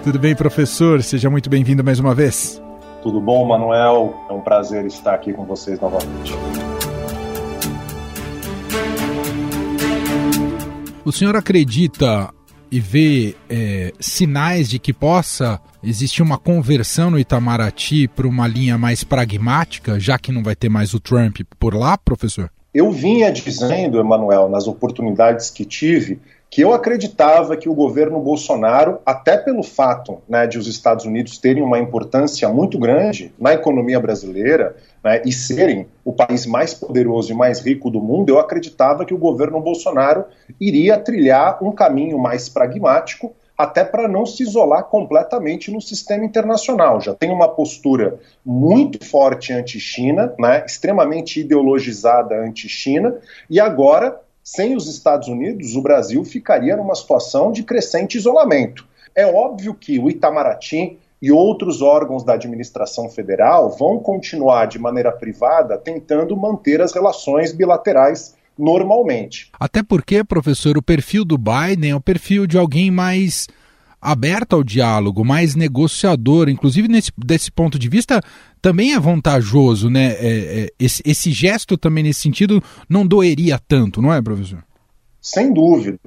Tudo 0.08 0.20
bem, 0.20 0.34
professor? 0.34 1.04
Seja 1.04 1.30
muito 1.30 1.50
bem-vindo 1.50 1.84
mais 1.84 2.00
uma 2.00 2.16
vez. 2.16 2.64
Tudo 3.04 3.20
bom, 3.20 3.46
Manuel? 3.46 4.16
É 4.30 4.32
um 4.32 4.40
prazer 4.40 4.86
estar 4.86 5.14
aqui 5.14 5.34
com 5.34 5.44
vocês 5.44 5.78
novamente. 5.82 6.32
O 11.04 11.12
senhor 11.12 11.36
acredita 11.36 12.34
e 12.72 12.80
vê 12.80 13.36
é, 13.50 13.92
sinais 14.00 14.70
de 14.70 14.80
que 14.80 14.94
possa 14.94 15.60
existir 15.84 16.24
uma 16.24 16.38
conversão 16.38 17.12
no 17.12 17.20
Itamaraty 17.20 18.08
para 18.08 18.30
uma 18.30 18.48
linha 18.48 18.78
mais 18.78 19.04
pragmática, 19.04 20.00
já 20.00 20.18
que 20.18 20.32
não 20.32 20.42
vai 20.42 20.56
ter 20.56 20.70
mais 20.70 20.94
o 20.94 21.02
Trump 21.02 21.42
por 21.60 21.76
lá, 21.76 21.98
professor? 21.98 22.50
Eu 22.74 22.94
vinha 22.94 23.30
dizendo, 23.30 24.00
Emanuel, 24.00 24.48
nas 24.48 24.70
oportunidades 24.70 25.50
que 25.50 25.66
tive, 25.66 26.22
que 26.50 26.62
eu 26.62 26.74
acreditava 26.74 27.58
que 27.58 27.68
o 27.68 27.74
governo 27.74 28.20
Bolsonaro, 28.20 29.00
até 29.06 29.38
pelo 29.38 29.64
fato 29.64 30.22
né, 30.28 30.48
de 30.48 30.58
os 30.58 30.68
Estados 30.68 31.06
Unidos 31.06 31.38
terem 31.38 31.62
uma 31.62 31.78
importância 31.78 32.48
muito 32.50 32.80
grande 32.80 33.34
na 33.38 33.54
economia 33.54 34.00
brasileira 34.00 34.76
né, 35.04 35.22
e 35.26 35.32
serem 35.32 35.88
o 36.06 36.14
país 36.14 36.46
mais 36.46 36.74
poderoso 36.74 37.32
e 37.34 37.36
mais 37.36 37.60
rico 37.60 37.90
do 37.90 38.02
mundo, 38.02 38.30
eu 38.30 38.40
acreditava 38.40 39.06
que 39.06 39.14
o 39.14 39.18
governo 39.18 39.60
Bolsonaro 39.60 40.26
iria 40.60 40.98
trilhar 40.98 41.62
um 41.62 41.72
caminho 41.72 42.18
mais 42.18 42.48
pragmático, 42.48 43.36
até 43.58 43.84
para 43.84 44.08
não 44.08 44.26
se 44.26 44.44
isolar 44.44 44.84
completamente 44.84 45.72
no 45.72 45.82
sistema 45.82 46.24
internacional. 46.24 47.02
Já 47.02 47.14
tem 47.16 47.32
uma 47.32 47.50
postura 47.50 48.20
muito 48.46 49.04
forte 49.04 49.52
anti-China, 49.52 50.34
né, 50.40 50.64
extremamente 50.66 51.42
ideologizada 51.42 52.36
anti-China, 52.40 53.16
e 53.50 53.60
agora 53.60 54.22
sem 54.48 54.78
os 54.78 54.88
Estados 54.88 55.28
Unidos, 55.28 55.76
o 55.76 55.82
Brasil 55.82 56.24
ficaria 56.24 56.78
numa 56.78 56.96
situação 56.96 57.52
de 57.52 57.64
crescente 57.64 58.16
isolamento. 58.16 58.88
É 59.14 59.26
óbvio 59.26 59.74
que 59.74 60.00
o 60.00 60.10
Itamaraty 60.10 60.98
e 61.22 61.30
outros 61.34 61.82
órgãos 61.82 62.24
da 62.24 62.36
administração 62.36 63.10
federal 63.10 63.70
vão 63.70 64.00
continuar 64.00 64.68
de 64.68 64.80
maneira 64.80 65.12
privada 65.12 65.78
tentando 65.78 66.38
manter 66.38 66.82
as 66.82 66.94
relações 66.94 67.52
bilaterais 67.52 68.38
normalmente. 68.58 69.52
Até 69.60 69.84
porque, 69.84 70.24
professor, 70.24 70.78
o 70.78 70.82
perfil 70.82 71.26
do 71.26 71.38
Biden 71.38 71.92
é 71.92 71.96
o 71.96 72.00
perfil 72.00 72.48
de 72.48 72.58
alguém 72.58 72.90
mais 72.90 73.50
aberto 74.08 74.54
ao 74.54 74.64
diálogo, 74.64 75.26
mais 75.26 75.54
negociador. 75.54 76.48
Inclusive, 76.48 76.88
nesse, 76.88 77.12
desse 77.18 77.52
ponto 77.52 77.78
de 77.78 77.90
vista, 77.90 78.22
também 78.62 78.94
é 78.94 79.00
vantajoso, 79.00 79.90
né? 79.90 80.14
É, 80.14 80.20
é, 80.22 80.70
esse, 80.80 81.04
esse 81.06 81.32
gesto 81.32 81.78
também, 81.78 82.06
nesse 82.06 82.22
sentido, 82.22 82.64
não 82.88 83.06
doeria 83.06 83.60
tanto, 83.68 84.02
não 84.02 84.14
é, 84.14 84.22
professor? 84.22 84.64
Sem 85.22 85.52
dúvida. 85.52 86.00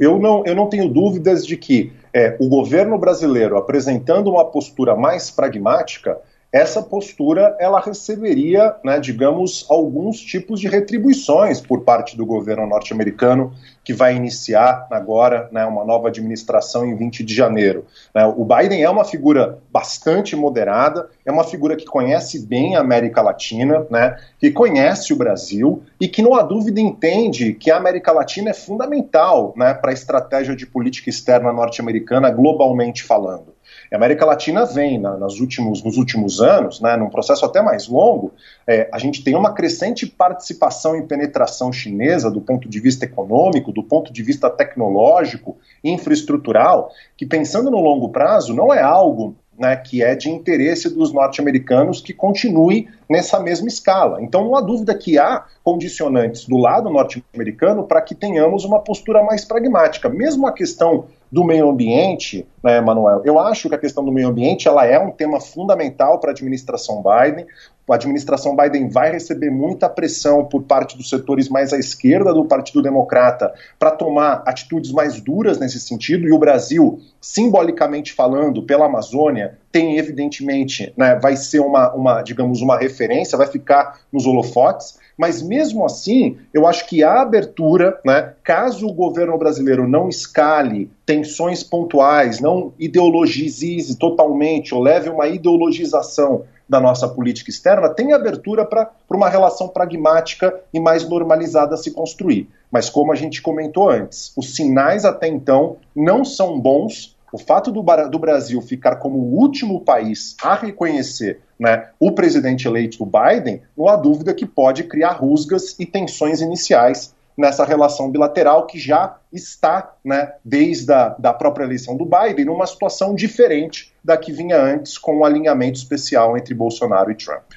Eu 0.00 0.18
não, 0.18 0.44
eu 0.44 0.54
não 0.54 0.68
tenho 0.68 0.86
dúvidas 0.86 1.46
de 1.46 1.56
que 1.56 1.92
é, 2.12 2.36
o 2.38 2.46
governo 2.46 2.98
brasileiro 2.98 3.56
apresentando 3.56 4.30
uma 4.30 4.44
postura 4.44 4.94
mais 4.94 5.30
pragmática 5.30 6.18
essa 6.56 6.80
postura 6.80 7.54
ela 7.60 7.80
receberia, 7.80 8.74
né, 8.82 8.98
digamos, 8.98 9.66
alguns 9.68 10.20
tipos 10.20 10.58
de 10.58 10.68
retribuições 10.68 11.60
por 11.60 11.82
parte 11.82 12.16
do 12.16 12.24
governo 12.24 12.66
norte-americano 12.66 13.52
que 13.84 13.92
vai 13.92 14.16
iniciar 14.16 14.86
agora 14.90 15.48
né, 15.52 15.64
uma 15.66 15.84
nova 15.84 16.08
administração 16.08 16.86
em 16.86 16.96
20 16.96 17.22
de 17.22 17.34
janeiro. 17.34 17.84
Né, 18.14 18.24
o 18.24 18.44
Biden 18.44 18.82
é 18.82 18.88
uma 18.88 19.04
figura 19.04 19.58
bastante 19.70 20.34
moderada, 20.34 21.08
é 21.24 21.30
uma 21.30 21.44
figura 21.44 21.76
que 21.76 21.84
conhece 21.84 22.46
bem 22.46 22.74
a 22.74 22.80
América 22.80 23.20
Latina, 23.20 23.86
né, 23.90 24.16
que 24.38 24.50
conhece 24.50 25.12
o 25.12 25.16
Brasil 25.16 25.82
e 26.00 26.08
que, 26.08 26.22
não 26.22 26.34
há 26.34 26.42
dúvida, 26.42 26.80
entende 26.80 27.52
que 27.52 27.70
a 27.70 27.76
América 27.76 28.12
Latina 28.12 28.50
é 28.50 28.54
fundamental 28.54 29.52
né, 29.56 29.74
para 29.74 29.90
a 29.90 29.94
estratégia 29.94 30.56
de 30.56 30.66
política 30.66 31.10
externa 31.10 31.52
norte-americana, 31.52 32.30
globalmente 32.30 33.04
falando. 33.04 33.55
A 33.92 33.96
América 33.96 34.24
Latina 34.24 34.64
vem, 34.64 34.98
na, 34.98 35.16
nas 35.16 35.38
últimos, 35.38 35.82
nos 35.82 35.96
últimos 35.96 36.40
anos, 36.40 36.80
né, 36.80 36.96
num 36.96 37.08
processo 37.08 37.44
até 37.44 37.62
mais 37.62 37.88
longo, 37.88 38.32
é, 38.66 38.88
a 38.92 38.98
gente 38.98 39.22
tem 39.22 39.34
uma 39.34 39.52
crescente 39.52 40.06
participação 40.06 40.96
e 40.96 41.02
penetração 41.02 41.72
chinesa 41.72 42.30
do 42.30 42.40
ponto 42.40 42.68
de 42.68 42.80
vista 42.80 43.04
econômico, 43.04 43.72
do 43.72 43.82
ponto 43.82 44.12
de 44.12 44.22
vista 44.22 44.50
tecnológico, 44.50 45.56
infraestrutural, 45.82 46.90
que 47.16 47.26
pensando 47.26 47.70
no 47.70 47.80
longo 47.80 48.08
prazo 48.08 48.54
não 48.54 48.72
é 48.72 48.82
algo 48.82 49.36
né, 49.58 49.74
que 49.76 50.02
é 50.02 50.14
de 50.14 50.30
interesse 50.30 50.92
dos 50.92 51.12
norte-americanos 51.12 52.00
que 52.00 52.12
continue 52.12 52.88
nessa 53.08 53.40
mesma 53.40 53.68
escala. 53.68 54.22
Então 54.22 54.44
não 54.44 54.54
há 54.54 54.60
dúvida 54.60 54.94
que 54.94 55.18
há 55.18 55.44
condicionantes 55.64 56.46
do 56.46 56.56
lado 56.56 56.90
norte-americano 56.90 57.84
para 57.84 58.02
que 58.02 58.14
tenhamos 58.14 58.64
uma 58.64 58.80
postura 58.80 59.22
mais 59.22 59.44
pragmática. 59.44 60.08
Mesmo 60.08 60.46
a 60.46 60.52
questão 60.52 61.06
do 61.30 61.44
meio 61.44 61.68
ambiente, 61.68 62.46
né, 62.62 62.80
Manuel? 62.80 63.22
Eu 63.24 63.38
acho 63.38 63.68
que 63.68 63.74
a 63.74 63.78
questão 63.78 64.04
do 64.04 64.12
meio 64.12 64.28
ambiente 64.28 64.68
ela 64.68 64.86
é 64.86 64.98
um 64.98 65.10
tema 65.10 65.40
fundamental 65.40 66.18
para 66.18 66.30
a 66.30 66.32
administração 66.32 67.02
Biden. 67.02 67.46
A 67.88 67.94
administração 67.94 68.56
Biden 68.56 68.88
vai 68.88 69.12
receber 69.12 69.48
muita 69.48 69.88
pressão 69.88 70.44
por 70.44 70.64
parte 70.64 70.96
dos 70.96 71.08
setores 71.08 71.48
mais 71.48 71.72
à 71.72 71.78
esquerda 71.78 72.34
do 72.34 72.44
Partido 72.44 72.82
Democrata 72.82 73.54
para 73.78 73.92
tomar 73.92 74.42
atitudes 74.44 74.90
mais 74.90 75.20
duras 75.20 75.58
nesse 75.58 75.78
sentido, 75.78 76.26
e 76.26 76.32
o 76.32 76.38
Brasil, 76.38 77.00
simbolicamente 77.20 78.12
falando, 78.12 78.62
pela 78.62 78.86
Amazônia, 78.86 79.58
tem 79.70 79.98
evidentemente, 79.98 80.92
né, 80.96 81.16
vai 81.22 81.36
ser 81.36 81.60
uma, 81.60 81.92
uma, 81.94 82.22
digamos, 82.22 82.60
uma 82.60 82.76
referência, 82.76 83.38
vai 83.38 83.46
ficar 83.46 84.00
nos 84.12 84.26
holofotes. 84.26 84.98
Mas 85.16 85.40
mesmo 85.40 85.84
assim, 85.84 86.36
eu 86.52 86.66
acho 86.66 86.86
que 86.86 87.02
a 87.02 87.22
abertura, 87.22 87.98
né, 88.04 88.34
caso 88.42 88.86
o 88.86 88.92
governo 88.92 89.38
brasileiro 89.38 89.88
não 89.88 90.08
escale 90.08 90.90
tensões 91.06 91.62
pontuais, 91.62 92.40
não 92.40 92.72
ideologize 92.78 93.96
totalmente 93.96 94.74
ou 94.74 94.82
leve 94.82 95.08
uma 95.08 95.28
ideologização 95.28 96.44
da 96.68 96.80
nossa 96.80 97.08
política 97.08 97.50
externa, 97.50 97.88
tem 97.88 98.12
abertura 98.12 98.64
para 98.64 98.90
uma 99.10 99.28
relação 99.28 99.68
pragmática 99.68 100.54
e 100.72 100.80
mais 100.80 101.08
normalizada 101.08 101.76
se 101.76 101.92
construir. 101.92 102.48
Mas 102.70 102.90
como 102.90 103.12
a 103.12 103.14
gente 103.14 103.40
comentou 103.40 103.88
antes, 103.88 104.32
os 104.36 104.54
sinais 104.54 105.04
até 105.04 105.28
então 105.28 105.76
não 105.94 106.24
são 106.24 106.60
bons 106.60 107.16
o 107.32 107.38
fato 107.38 107.72
do, 107.72 107.82
do, 107.82 108.18
Brasil 108.18 108.62
ficar 108.62 108.96
como 108.96 109.18
o 109.18 109.34
último 109.38 109.80
país 109.80 110.36
a 110.42 110.54
reconhecer 110.54 111.40
né, 111.58 111.88
o 111.98 112.12
presidente 112.12 112.66
eleito 112.68 113.04
Biden, 113.04 113.62
não 113.76 113.88
há 113.88 113.96
dúvida 113.96 114.32
que 114.32 114.46
pode 114.46 114.84
criar 114.84 115.12
rusgas 115.12 115.74
e 115.78 115.84
tensões 115.84 116.40
iniciais 116.40 117.14
nessa 117.36 117.64
relação 117.64 118.10
bilateral 118.10 118.66
que 118.66 118.78
já 118.78 119.16
está, 119.32 119.92
né, 120.04 120.32
desde 120.44 120.92
a 120.92 121.10
da 121.18 121.32
própria 121.32 121.64
eleição 121.64 121.96
do 121.96 122.06
Biden, 122.06 122.46
numa 122.46 122.66
situação 122.66 123.14
diferente 123.14 123.92
da 124.02 124.16
que 124.16 124.32
vinha 124.32 124.60
antes 124.60 124.96
com 124.96 125.16
o 125.16 125.20
um 125.20 125.24
alinhamento 125.24 125.78
especial 125.78 126.36
entre 126.36 126.54
Bolsonaro 126.54 127.10
e 127.10 127.14
Trump. 127.14 127.52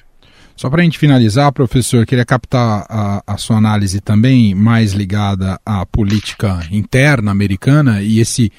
Só 0.54 0.68
para 0.68 0.82
a 0.82 0.84
gente 0.84 0.98
finalizar, 0.98 1.50
professor, 1.52 2.04
queria 2.04 2.24
captar 2.26 2.84
a, 2.86 3.22
a, 3.26 3.38
sua 3.38 3.56
análise 3.56 3.98
também 3.98 4.54
mais 4.54 4.92
ligada 4.92 5.58
à 5.64 5.86
política 5.86 6.60
interna 6.70 7.30
americana 7.30 8.02
e 8.02 8.20
esse 8.20 8.52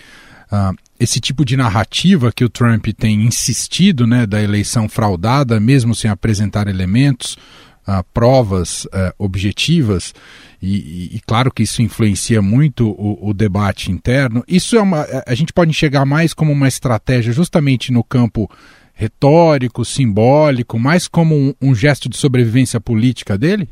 uh, 0.52 0.76
esse 1.00 1.20
tipo 1.20 1.44
de 1.44 1.58
narrativa 1.58 2.32
que 2.32 2.46
o 2.46 2.50
Trump 2.50 2.86
tem 2.96 3.24
insistido, 3.24 4.06
né, 4.06 4.28
da 4.28 4.40
eleição 4.40 4.88
fraudada, 4.88 5.60
mesmo 5.60 5.96
sem 5.96 6.12
apresentar 6.12 6.68
elementos, 6.68 7.38
uh, 7.88 8.04
provas 8.14 8.86
uh, 8.86 9.14
objetivas, 9.18 10.14
e, 10.62 10.76
e, 10.76 11.16
e, 11.16 11.20
claro 11.26 11.52
que 11.52 11.64
isso 11.64 11.82
influencia 11.82 12.42
muito 12.42 12.90
o, 12.92 13.30
o, 13.30 13.34
debate 13.34 13.92
interno. 13.92 14.44
Isso 14.48 14.76
é 14.78 14.82
uma, 14.82 15.08
a 15.26 15.34
gente 15.34 15.52
pode 15.52 15.72
enxergar 15.72 16.06
mais 16.06 16.36
como 16.36 16.52
uma 16.52 16.68
estratégia 16.68 17.34
justamente 17.34 17.92
no 17.92 18.04
campo 18.04 18.50
retórico, 18.94 19.84
simbólico, 19.84 20.78
mais 20.78 21.08
como 21.08 21.36
um, 21.36 21.54
um 21.60 21.74
gesto 21.74 22.08
de 22.08 22.16
sobrevivência 22.16 22.80
política 22.80 23.36
dele? 23.38 23.68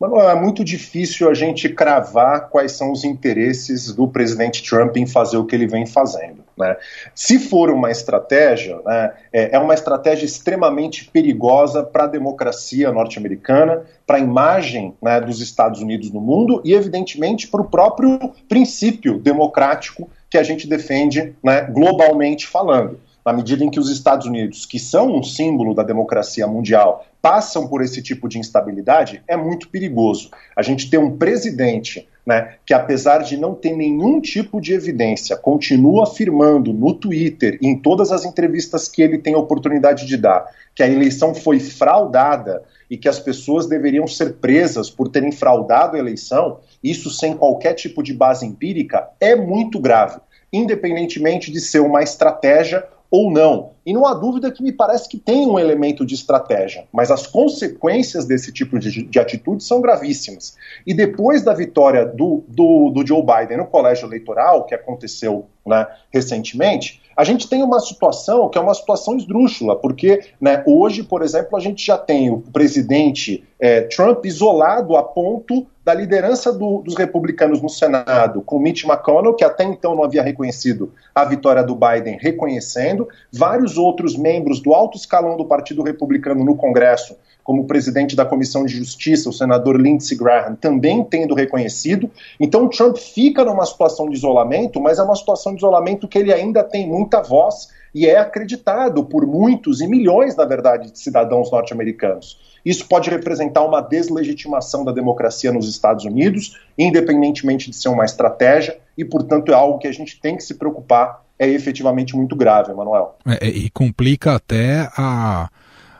Mano, 0.00 0.20
é 0.20 0.40
muito 0.40 0.64
difícil 0.64 1.28
a 1.28 1.34
gente 1.34 1.68
cravar 1.68 2.48
quais 2.48 2.72
são 2.72 2.92
os 2.92 3.04
interesses 3.04 3.92
do 3.92 4.08
presidente 4.08 4.62
Trump 4.62 4.96
em 4.96 5.06
fazer 5.06 5.36
o 5.36 5.44
que 5.44 5.54
ele 5.54 5.66
vem 5.66 5.86
fazendo. 5.86 6.47
Né? 6.58 6.76
Se 7.14 7.38
for 7.38 7.70
uma 7.70 7.90
estratégia, 7.90 8.80
né, 8.84 9.12
é, 9.32 9.56
é 9.56 9.58
uma 9.58 9.74
estratégia 9.74 10.26
extremamente 10.26 11.08
perigosa 11.10 11.82
para 11.82 12.04
a 12.04 12.08
democracia 12.08 12.90
norte-americana, 12.92 13.84
para 14.06 14.16
a 14.16 14.20
imagem 14.20 14.94
né, 15.00 15.20
dos 15.20 15.40
Estados 15.40 15.80
Unidos 15.80 16.10
no 16.10 16.20
mundo 16.20 16.60
e, 16.64 16.74
evidentemente, 16.74 17.48
para 17.48 17.60
o 17.60 17.68
próprio 17.68 18.32
princípio 18.48 19.18
democrático 19.18 20.10
que 20.30 20.36
a 20.36 20.42
gente 20.42 20.66
defende 20.66 21.34
né, 21.42 21.62
globalmente 21.62 22.46
falando 22.46 23.00
na 23.28 23.32
medida 23.34 23.62
em 23.62 23.70
que 23.70 23.78
os 23.78 23.90
Estados 23.90 24.26
Unidos, 24.26 24.64
que 24.64 24.78
são 24.78 25.14
um 25.14 25.22
símbolo 25.22 25.74
da 25.74 25.82
democracia 25.82 26.46
mundial, 26.46 27.04
passam 27.20 27.68
por 27.68 27.82
esse 27.82 28.02
tipo 28.02 28.26
de 28.26 28.38
instabilidade, 28.38 29.22
é 29.28 29.36
muito 29.36 29.68
perigoso. 29.68 30.30
A 30.56 30.62
gente 30.62 30.88
tem 30.88 30.98
um 30.98 31.18
presidente 31.18 32.08
né, 32.28 32.56
que, 32.66 32.74
apesar 32.74 33.22
de 33.22 33.38
não 33.38 33.54
ter 33.54 33.74
nenhum 33.74 34.20
tipo 34.20 34.60
de 34.60 34.74
evidência, 34.74 35.34
continua 35.34 36.02
afirmando 36.02 36.74
no 36.74 36.92
Twitter 36.92 37.56
e 37.62 37.66
em 37.66 37.78
todas 37.78 38.12
as 38.12 38.26
entrevistas 38.26 38.86
que 38.86 39.00
ele 39.00 39.16
tem 39.16 39.32
a 39.32 39.38
oportunidade 39.38 40.04
de 40.04 40.14
dar 40.14 40.44
que 40.74 40.82
a 40.82 40.86
eleição 40.86 41.34
foi 41.34 41.58
fraudada 41.58 42.62
e 42.90 42.98
que 42.98 43.08
as 43.08 43.18
pessoas 43.18 43.66
deveriam 43.66 44.06
ser 44.06 44.34
presas 44.34 44.90
por 44.90 45.08
terem 45.08 45.32
fraudado 45.32 45.96
a 45.96 45.98
eleição, 45.98 46.60
isso 46.84 47.10
sem 47.10 47.34
qualquer 47.34 47.72
tipo 47.72 48.02
de 48.02 48.12
base 48.12 48.44
empírica, 48.44 49.08
é 49.18 49.34
muito 49.34 49.80
grave, 49.80 50.20
independentemente 50.52 51.50
de 51.50 51.62
ser 51.62 51.80
uma 51.80 52.02
estratégia 52.02 52.86
ou 53.10 53.30
não. 53.30 53.70
E 53.84 53.92
não 53.92 54.06
há 54.06 54.12
dúvida 54.12 54.50
que 54.52 54.62
me 54.62 54.70
parece 54.70 55.08
que 55.08 55.16
tem 55.16 55.46
um 55.46 55.58
elemento 55.58 56.04
de 56.04 56.14
estratégia, 56.14 56.84
mas 56.92 57.10
as 57.10 57.26
consequências 57.26 58.26
desse 58.26 58.52
tipo 58.52 58.78
de, 58.78 59.02
de 59.02 59.18
atitude 59.18 59.64
são 59.64 59.80
gravíssimas. 59.80 60.56
E 60.86 60.92
depois 60.92 61.42
da 61.42 61.54
vitória 61.54 62.04
do, 62.04 62.44
do, 62.48 62.90
do 62.90 63.06
Joe 63.06 63.22
Biden 63.22 63.58
no 63.58 63.66
colégio 63.66 64.06
eleitoral, 64.06 64.66
que 64.66 64.74
aconteceu 64.74 65.46
né, 65.66 65.86
recentemente, 66.12 67.00
a 67.16 67.24
gente 67.24 67.48
tem 67.48 67.62
uma 67.62 67.80
situação 67.80 68.48
que 68.48 68.58
é 68.58 68.60
uma 68.60 68.74
situação 68.74 69.16
esdrúxula, 69.16 69.74
porque 69.74 70.20
né, 70.40 70.62
hoje, 70.66 71.02
por 71.02 71.22
exemplo, 71.22 71.56
a 71.56 71.60
gente 71.60 71.84
já 71.84 71.96
tem 71.98 72.30
o 72.30 72.40
presidente 72.40 73.42
é, 73.58 73.80
Trump 73.80 74.24
isolado 74.24 74.96
a 74.96 75.02
ponto 75.02 75.66
da 75.88 75.94
liderança 75.94 76.52
do, 76.52 76.82
dos 76.82 76.94
republicanos 76.94 77.62
no 77.62 77.68
Senado, 77.70 78.42
com 78.42 78.58
Mitch 78.58 78.84
McConnell, 78.84 79.32
que 79.32 79.42
até 79.42 79.64
então 79.64 79.96
não 79.96 80.04
havia 80.04 80.22
reconhecido 80.22 80.92
a 81.14 81.24
vitória 81.24 81.64
do 81.64 81.74
Biden, 81.74 82.18
reconhecendo, 82.20 83.08
vários 83.32 83.78
outros 83.78 84.14
membros 84.14 84.60
do 84.60 84.74
alto 84.74 84.98
escalão 84.98 85.34
do 85.34 85.46
Partido 85.46 85.82
Republicano 85.82 86.44
no 86.44 86.54
Congresso, 86.56 87.16
como 87.42 87.62
o 87.62 87.66
presidente 87.66 88.14
da 88.14 88.26
Comissão 88.26 88.66
de 88.66 88.76
Justiça, 88.76 89.30
o 89.30 89.32
senador 89.32 89.80
Lindsey 89.80 90.14
Graham, 90.14 90.56
também 90.56 91.02
tendo 91.02 91.34
reconhecido. 91.34 92.10
Então, 92.38 92.68
Trump 92.68 92.98
fica 92.98 93.42
numa 93.42 93.64
situação 93.64 94.10
de 94.10 94.16
isolamento, 94.18 94.78
mas 94.82 94.98
é 94.98 95.02
uma 95.02 95.16
situação 95.16 95.52
de 95.52 95.58
isolamento 95.60 96.06
que 96.06 96.18
ele 96.18 96.34
ainda 96.34 96.62
tem 96.62 96.86
muita 96.86 97.22
voz 97.22 97.68
e 97.94 98.06
é 98.06 98.18
acreditado 98.18 99.02
por 99.04 99.26
muitos 99.26 99.80
e 99.80 99.86
milhões, 99.86 100.36
na 100.36 100.44
verdade, 100.44 100.92
de 100.92 100.98
cidadãos 100.98 101.50
norte-americanos. 101.50 102.47
Isso 102.64 102.86
pode 102.86 103.10
representar 103.10 103.64
uma 103.64 103.80
deslegitimação 103.80 104.84
da 104.84 104.92
democracia 104.92 105.52
nos 105.52 105.68
Estados 105.68 106.04
Unidos, 106.04 106.58
independentemente 106.76 107.70
de 107.70 107.76
ser 107.76 107.88
uma 107.88 108.04
estratégia, 108.04 108.78
e, 108.96 109.04
portanto, 109.04 109.52
é 109.52 109.54
algo 109.54 109.78
que 109.78 109.86
a 109.86 109.92
gente 109.92 110.20
tem 110.20 110.36
que 110.36 110.42
se 110.42 110.54
preocupar. 110.54 111.22
É 111.38 111.48
efetivamente 111.48 112.16
muito 112.16 112.34
grave, 112.34 112.72
Emanuel. 112.72 113.16
É, 113.24 113.46
e 113.46 113.70
complica 113.70 114.34
até 114.34 114.90
a, 114.96 115.48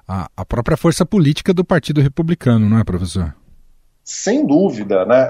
a, 0.06 0.28
a 0.36 0.44
própria 0.44 0.76
força 0.76 1.06
política 1.06 1.54
do 1.54 1.64
Partido 1.64 2.00
Republicano, 2.00 2.68
não 2.68 2.78
é, 2.78 2.84
professor? 2.84 3.34
Sem 4.02 4.46
dúvida, 4.46 5.04
né? 5.04 5.28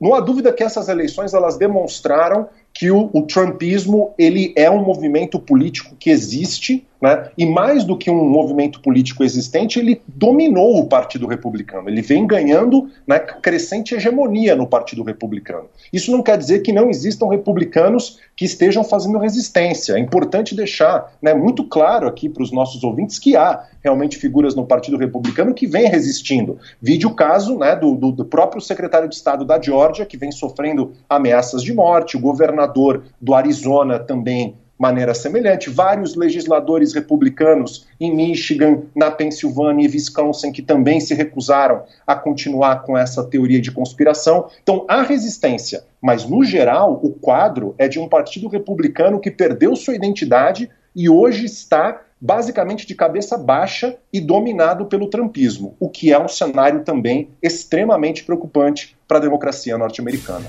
Não 0.00 0.12
há 0.12 0.20
dúvida 0.20 0.52
que 0.52 0.64
essas 0.64 0.88
eleições 0.88 1.32
elas 1.32 1.56
demonstraram 1.56 2.48
que 2.78 2.90
o, 2.90 3.08
o 3.10 3.22
trumpismo 3.22 4.12
ele 4.18 4.52
é 4.54 4.70
um 4.70 4.84
movimento 4.84 5.38
político 5.38 5.96
que 5.98 6.10
existe, 6.10 6.86
né? 7.00 7.30
E 7.36 7.46
mais 7.46 7.84
do 7.84 7.96
que 7.96 8.10
um 8.10 8.28
movimento 8.28 8.80
político 8.80 9.24
existente, 9.24 9.78
ele 9.78 10.02
dominou 10.06 10.78
o 10.78 10.86
Partido 10.86 11.26
Republicano. 11.26 11.88
Ele 11.88 12.02
vem 12.02 12.26
ganhando 12.26 12.90
né, 13.06 13.18
crescente 13.18 13.94
hegemonia 13.94 14.54
no 14.54 14.66
Partido 14.66 15.02
Republicano. 15.02 15.68
Isso 15.92 16.10
não 16.10 16.22
quer 16.22 16.36
dizer 16.36 16.60
que 16.60 16.72
não 16.72 16.90
existam 16.90 17.28
republicanos 17.28 18.18
que 18.36 18.44
estejam 18.44 18.84
fazendo 18.84 19.18
resistência. 19.18 19.94
É 19.94 19.98
importante 19.98 20.54
deixar 20.54 21.12
né, 21.22 21.32
muito 21.32 21.64
claro 21.64 22.06
aqui 22.06 22.28
para 22.28 22.42
os 22.42 22.52
nossos 22.52 22.84
ouvintes 22.84 23.18
que 23.18 23.36
há 23.36 23.64
realmente 23.82 24.18
figuras 24.18 24.54
no 24.54 24.66
Partido 24.66 24.96
Republicano 24.96 25.54
que 25.54 25.66
vêm 25.66 25.88
resistindo. 25.88 26.58
Vide 26.82 27.06
o 27.06 27.14
caso 27.14 27.56
né, 27.56 27.76
do, 27.76 27.94
do, 27.94 28.10
do 28.10 28.24
próprio 28.24 28.60
secretário 28.60 29.08
de 29.08 29.14
Estado 29.14 29.44
da 29.44 29.60
Geórgia, 29.60 30.04
que 30.04 30.16
vem 30.16 30.32
sofrendo 30.32 30.92
ameaças 31.08 31.62
de 31.62 31.72
morte, 31.72 32.16
o 32.16 32.20
governador 32.20 32.65
do 32.66 33.34
Arizona 33.34 33.98
também 33.98 34.56
maneira 34.78 35.14
semelhante. 35.14 35.70
Vários 35.70 36.14
legisladores 36.14 36.92
republicanos 36.92 37.86
em 37.98 38.14
Michigan, 38.14 38.82
na 38.94 39.10
Pensilvânia 39.10 39.86
e 39.86 39.90
Wisconsin 39.90 40.52
que 40.52 40.62
também 40.62 41.00
se 41.00 41.14
recusaram 41.14 41.82
a 42.06 42.14
continuar 42.14 42.82
com 42.82 42.96
essa 42.96 43.24
teoria 43.24 43.60
de 43.60 43.72
conspiração. 43.72 44.48
Então 44.62 44.84
há 44.88 45.02
resistência, 45.02 45.84
mas 46.00 46.28
no 46.28 46.44
geral 46.44 47.00
o 47.02 47.10
quadro 47.10 47.74
é 47.78 47.88
de 47.88 47.98
um 47.98 48.08
partido 48.08 48.48
republicano 48.48 49.20
que 49.20 49.30
perdeu 49.30 49.74
sua 49.74 49.94
identidade 49.94 50.70
e 50.94 51.08
hoje 51.08 51.44
está 51.44 52.02
basicamente 52.18 52.86
de 52.86 52.94
cabeça 52.94 53.36
baixa 53.36 53.96
e 54.10 54.20
dominado 54.20 54.86
pelo 54.86 55.08
trumpismo, 55.08 55.76
o 55.78 55.90
que 55.90 56.12
é 56.12 56.18
um 56.18 56.28
cenário 56.28 56.82
também 56.82 57.28
extremamente 57.42 58.24
preocupante 58.24 58.96
para 59.06 59.18
a 59.18 59.20
democracia 59.20 59.76
norte-americana. 59.76 60.46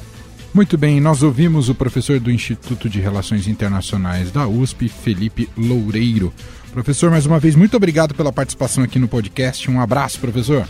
Muito 0.57 0.75
bem, 0.75 0.99
nós 0.99 1.21
ouvimos 1.21 1.69
o 1.69 1.75
professor 1.75 2.19
do 2.19 2.31
Instituto 2.31 2.89
de 2.89 2.99
Relações 2.99 3.47
Internacionais 3.47 4.31
da 4.31 4.47
USP, 4.47 4.89
Felipe 4.89 5.47
Loureiro. 5.55 6.33
Professor, 6.71 7.11
mais 7.11 7.27
uma 7.27 7.37
vez, 7.37 7.53
muito 7.53 7.77
obrigado 7.77 8.15
pela 8.15 8.33
participação 8.33 8.83
aqui 8.83 8.97
no 8.97 9.07
podcast. 9.07 9.69
Um 9.69 9.79
abraço, 9.79 10.19
professor. 10.19 10.67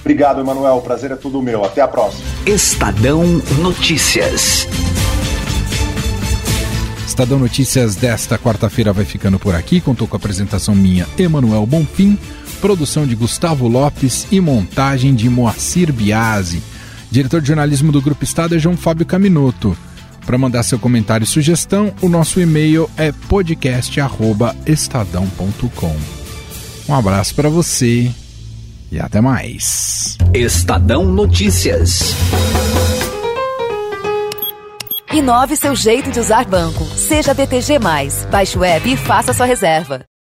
Obrigado, 0.00 0.40
Emanuel. 0.40 0.76
O 0.76 0.82
prazer 0.82 1.10
é 1.10 1.16
tudo 1.16 1.40
meu. 1.40 1.64
Até 1.64 1.80
a 1.80 1.88
próxima. 1.88 2.22
Estadão 2.44 3.24
Notícias. 3.62 4.68
Estadão 7.06 7.38
Notícias 7.38 7.96
desta 7.96 8.38
quarta-feira 8.38 8.92
vai 8.92 9.06
ficando 9.06 9.38
por 9.38 9.54
aqui. 9.54 9.80
Contou 9.80 10.06
com 10.06 10.16
a 10.16 10.18
apresentação 10.18 10.74
minha, 10.74 11.08
Emanuel 11.18 11.64
Bonfim, 11.64 12.18
produção 12.60 13.06
de 13.06 13.14
Gustavo 13.14 13.66
Lopes 13.66 14.26
e 14.30 14.38
montagem 14.38 15.14
de 15.14 15.30
Moacir 15.30 15.90
Biasi. 15.94 16.62
Diretor 17.10 17.40
de 17.40 17.48
jornalismo 17.48 17.90
do 17.90 18.00
Grupo 18.00 18.22
Estado 18.22 18.54
é 18.54 18.58
João 18.58 18.76
Fábio 18.76 19.04
Caminoto. 19.04 19.76
Para 20.24 20.38
mandar 20.38 20.62
seu 20.62 20.78
comentário 20.78 21.24
e 21.24 21.26
sugestão, 21.26 21.92
o 22.00 22.08
nosso 22.08 22.40
e-mail 22.40 22.88
é 22.96 23.10
podcast@estadão.com. 23.10 25.96
Um 26.88 26.94
abraço 26.94 27.34
para 27.34 27.48
você 27.48 28.14
e 28.92 29.00
até 29.00 29.20
mais. 29.20 30.16
Estadão 30.32 31.04
Notícias. 31.04 32.14
Inove 35.12 35.56
seu 35.56 35.74
jeito 35.74 36.12
de 36.12 36.20
usar 36.20 36.44
banco. 36.44 36.84
Seja 36.96 37.34
BTG+. 37.34 37.80
Baixe 38.30 38.56
o 38.56 38.62
app 38.62 38.88
e 38.88 38.96
faça 38.96 39.32
sua 39.32 39.46
reserva. 39.46 40.02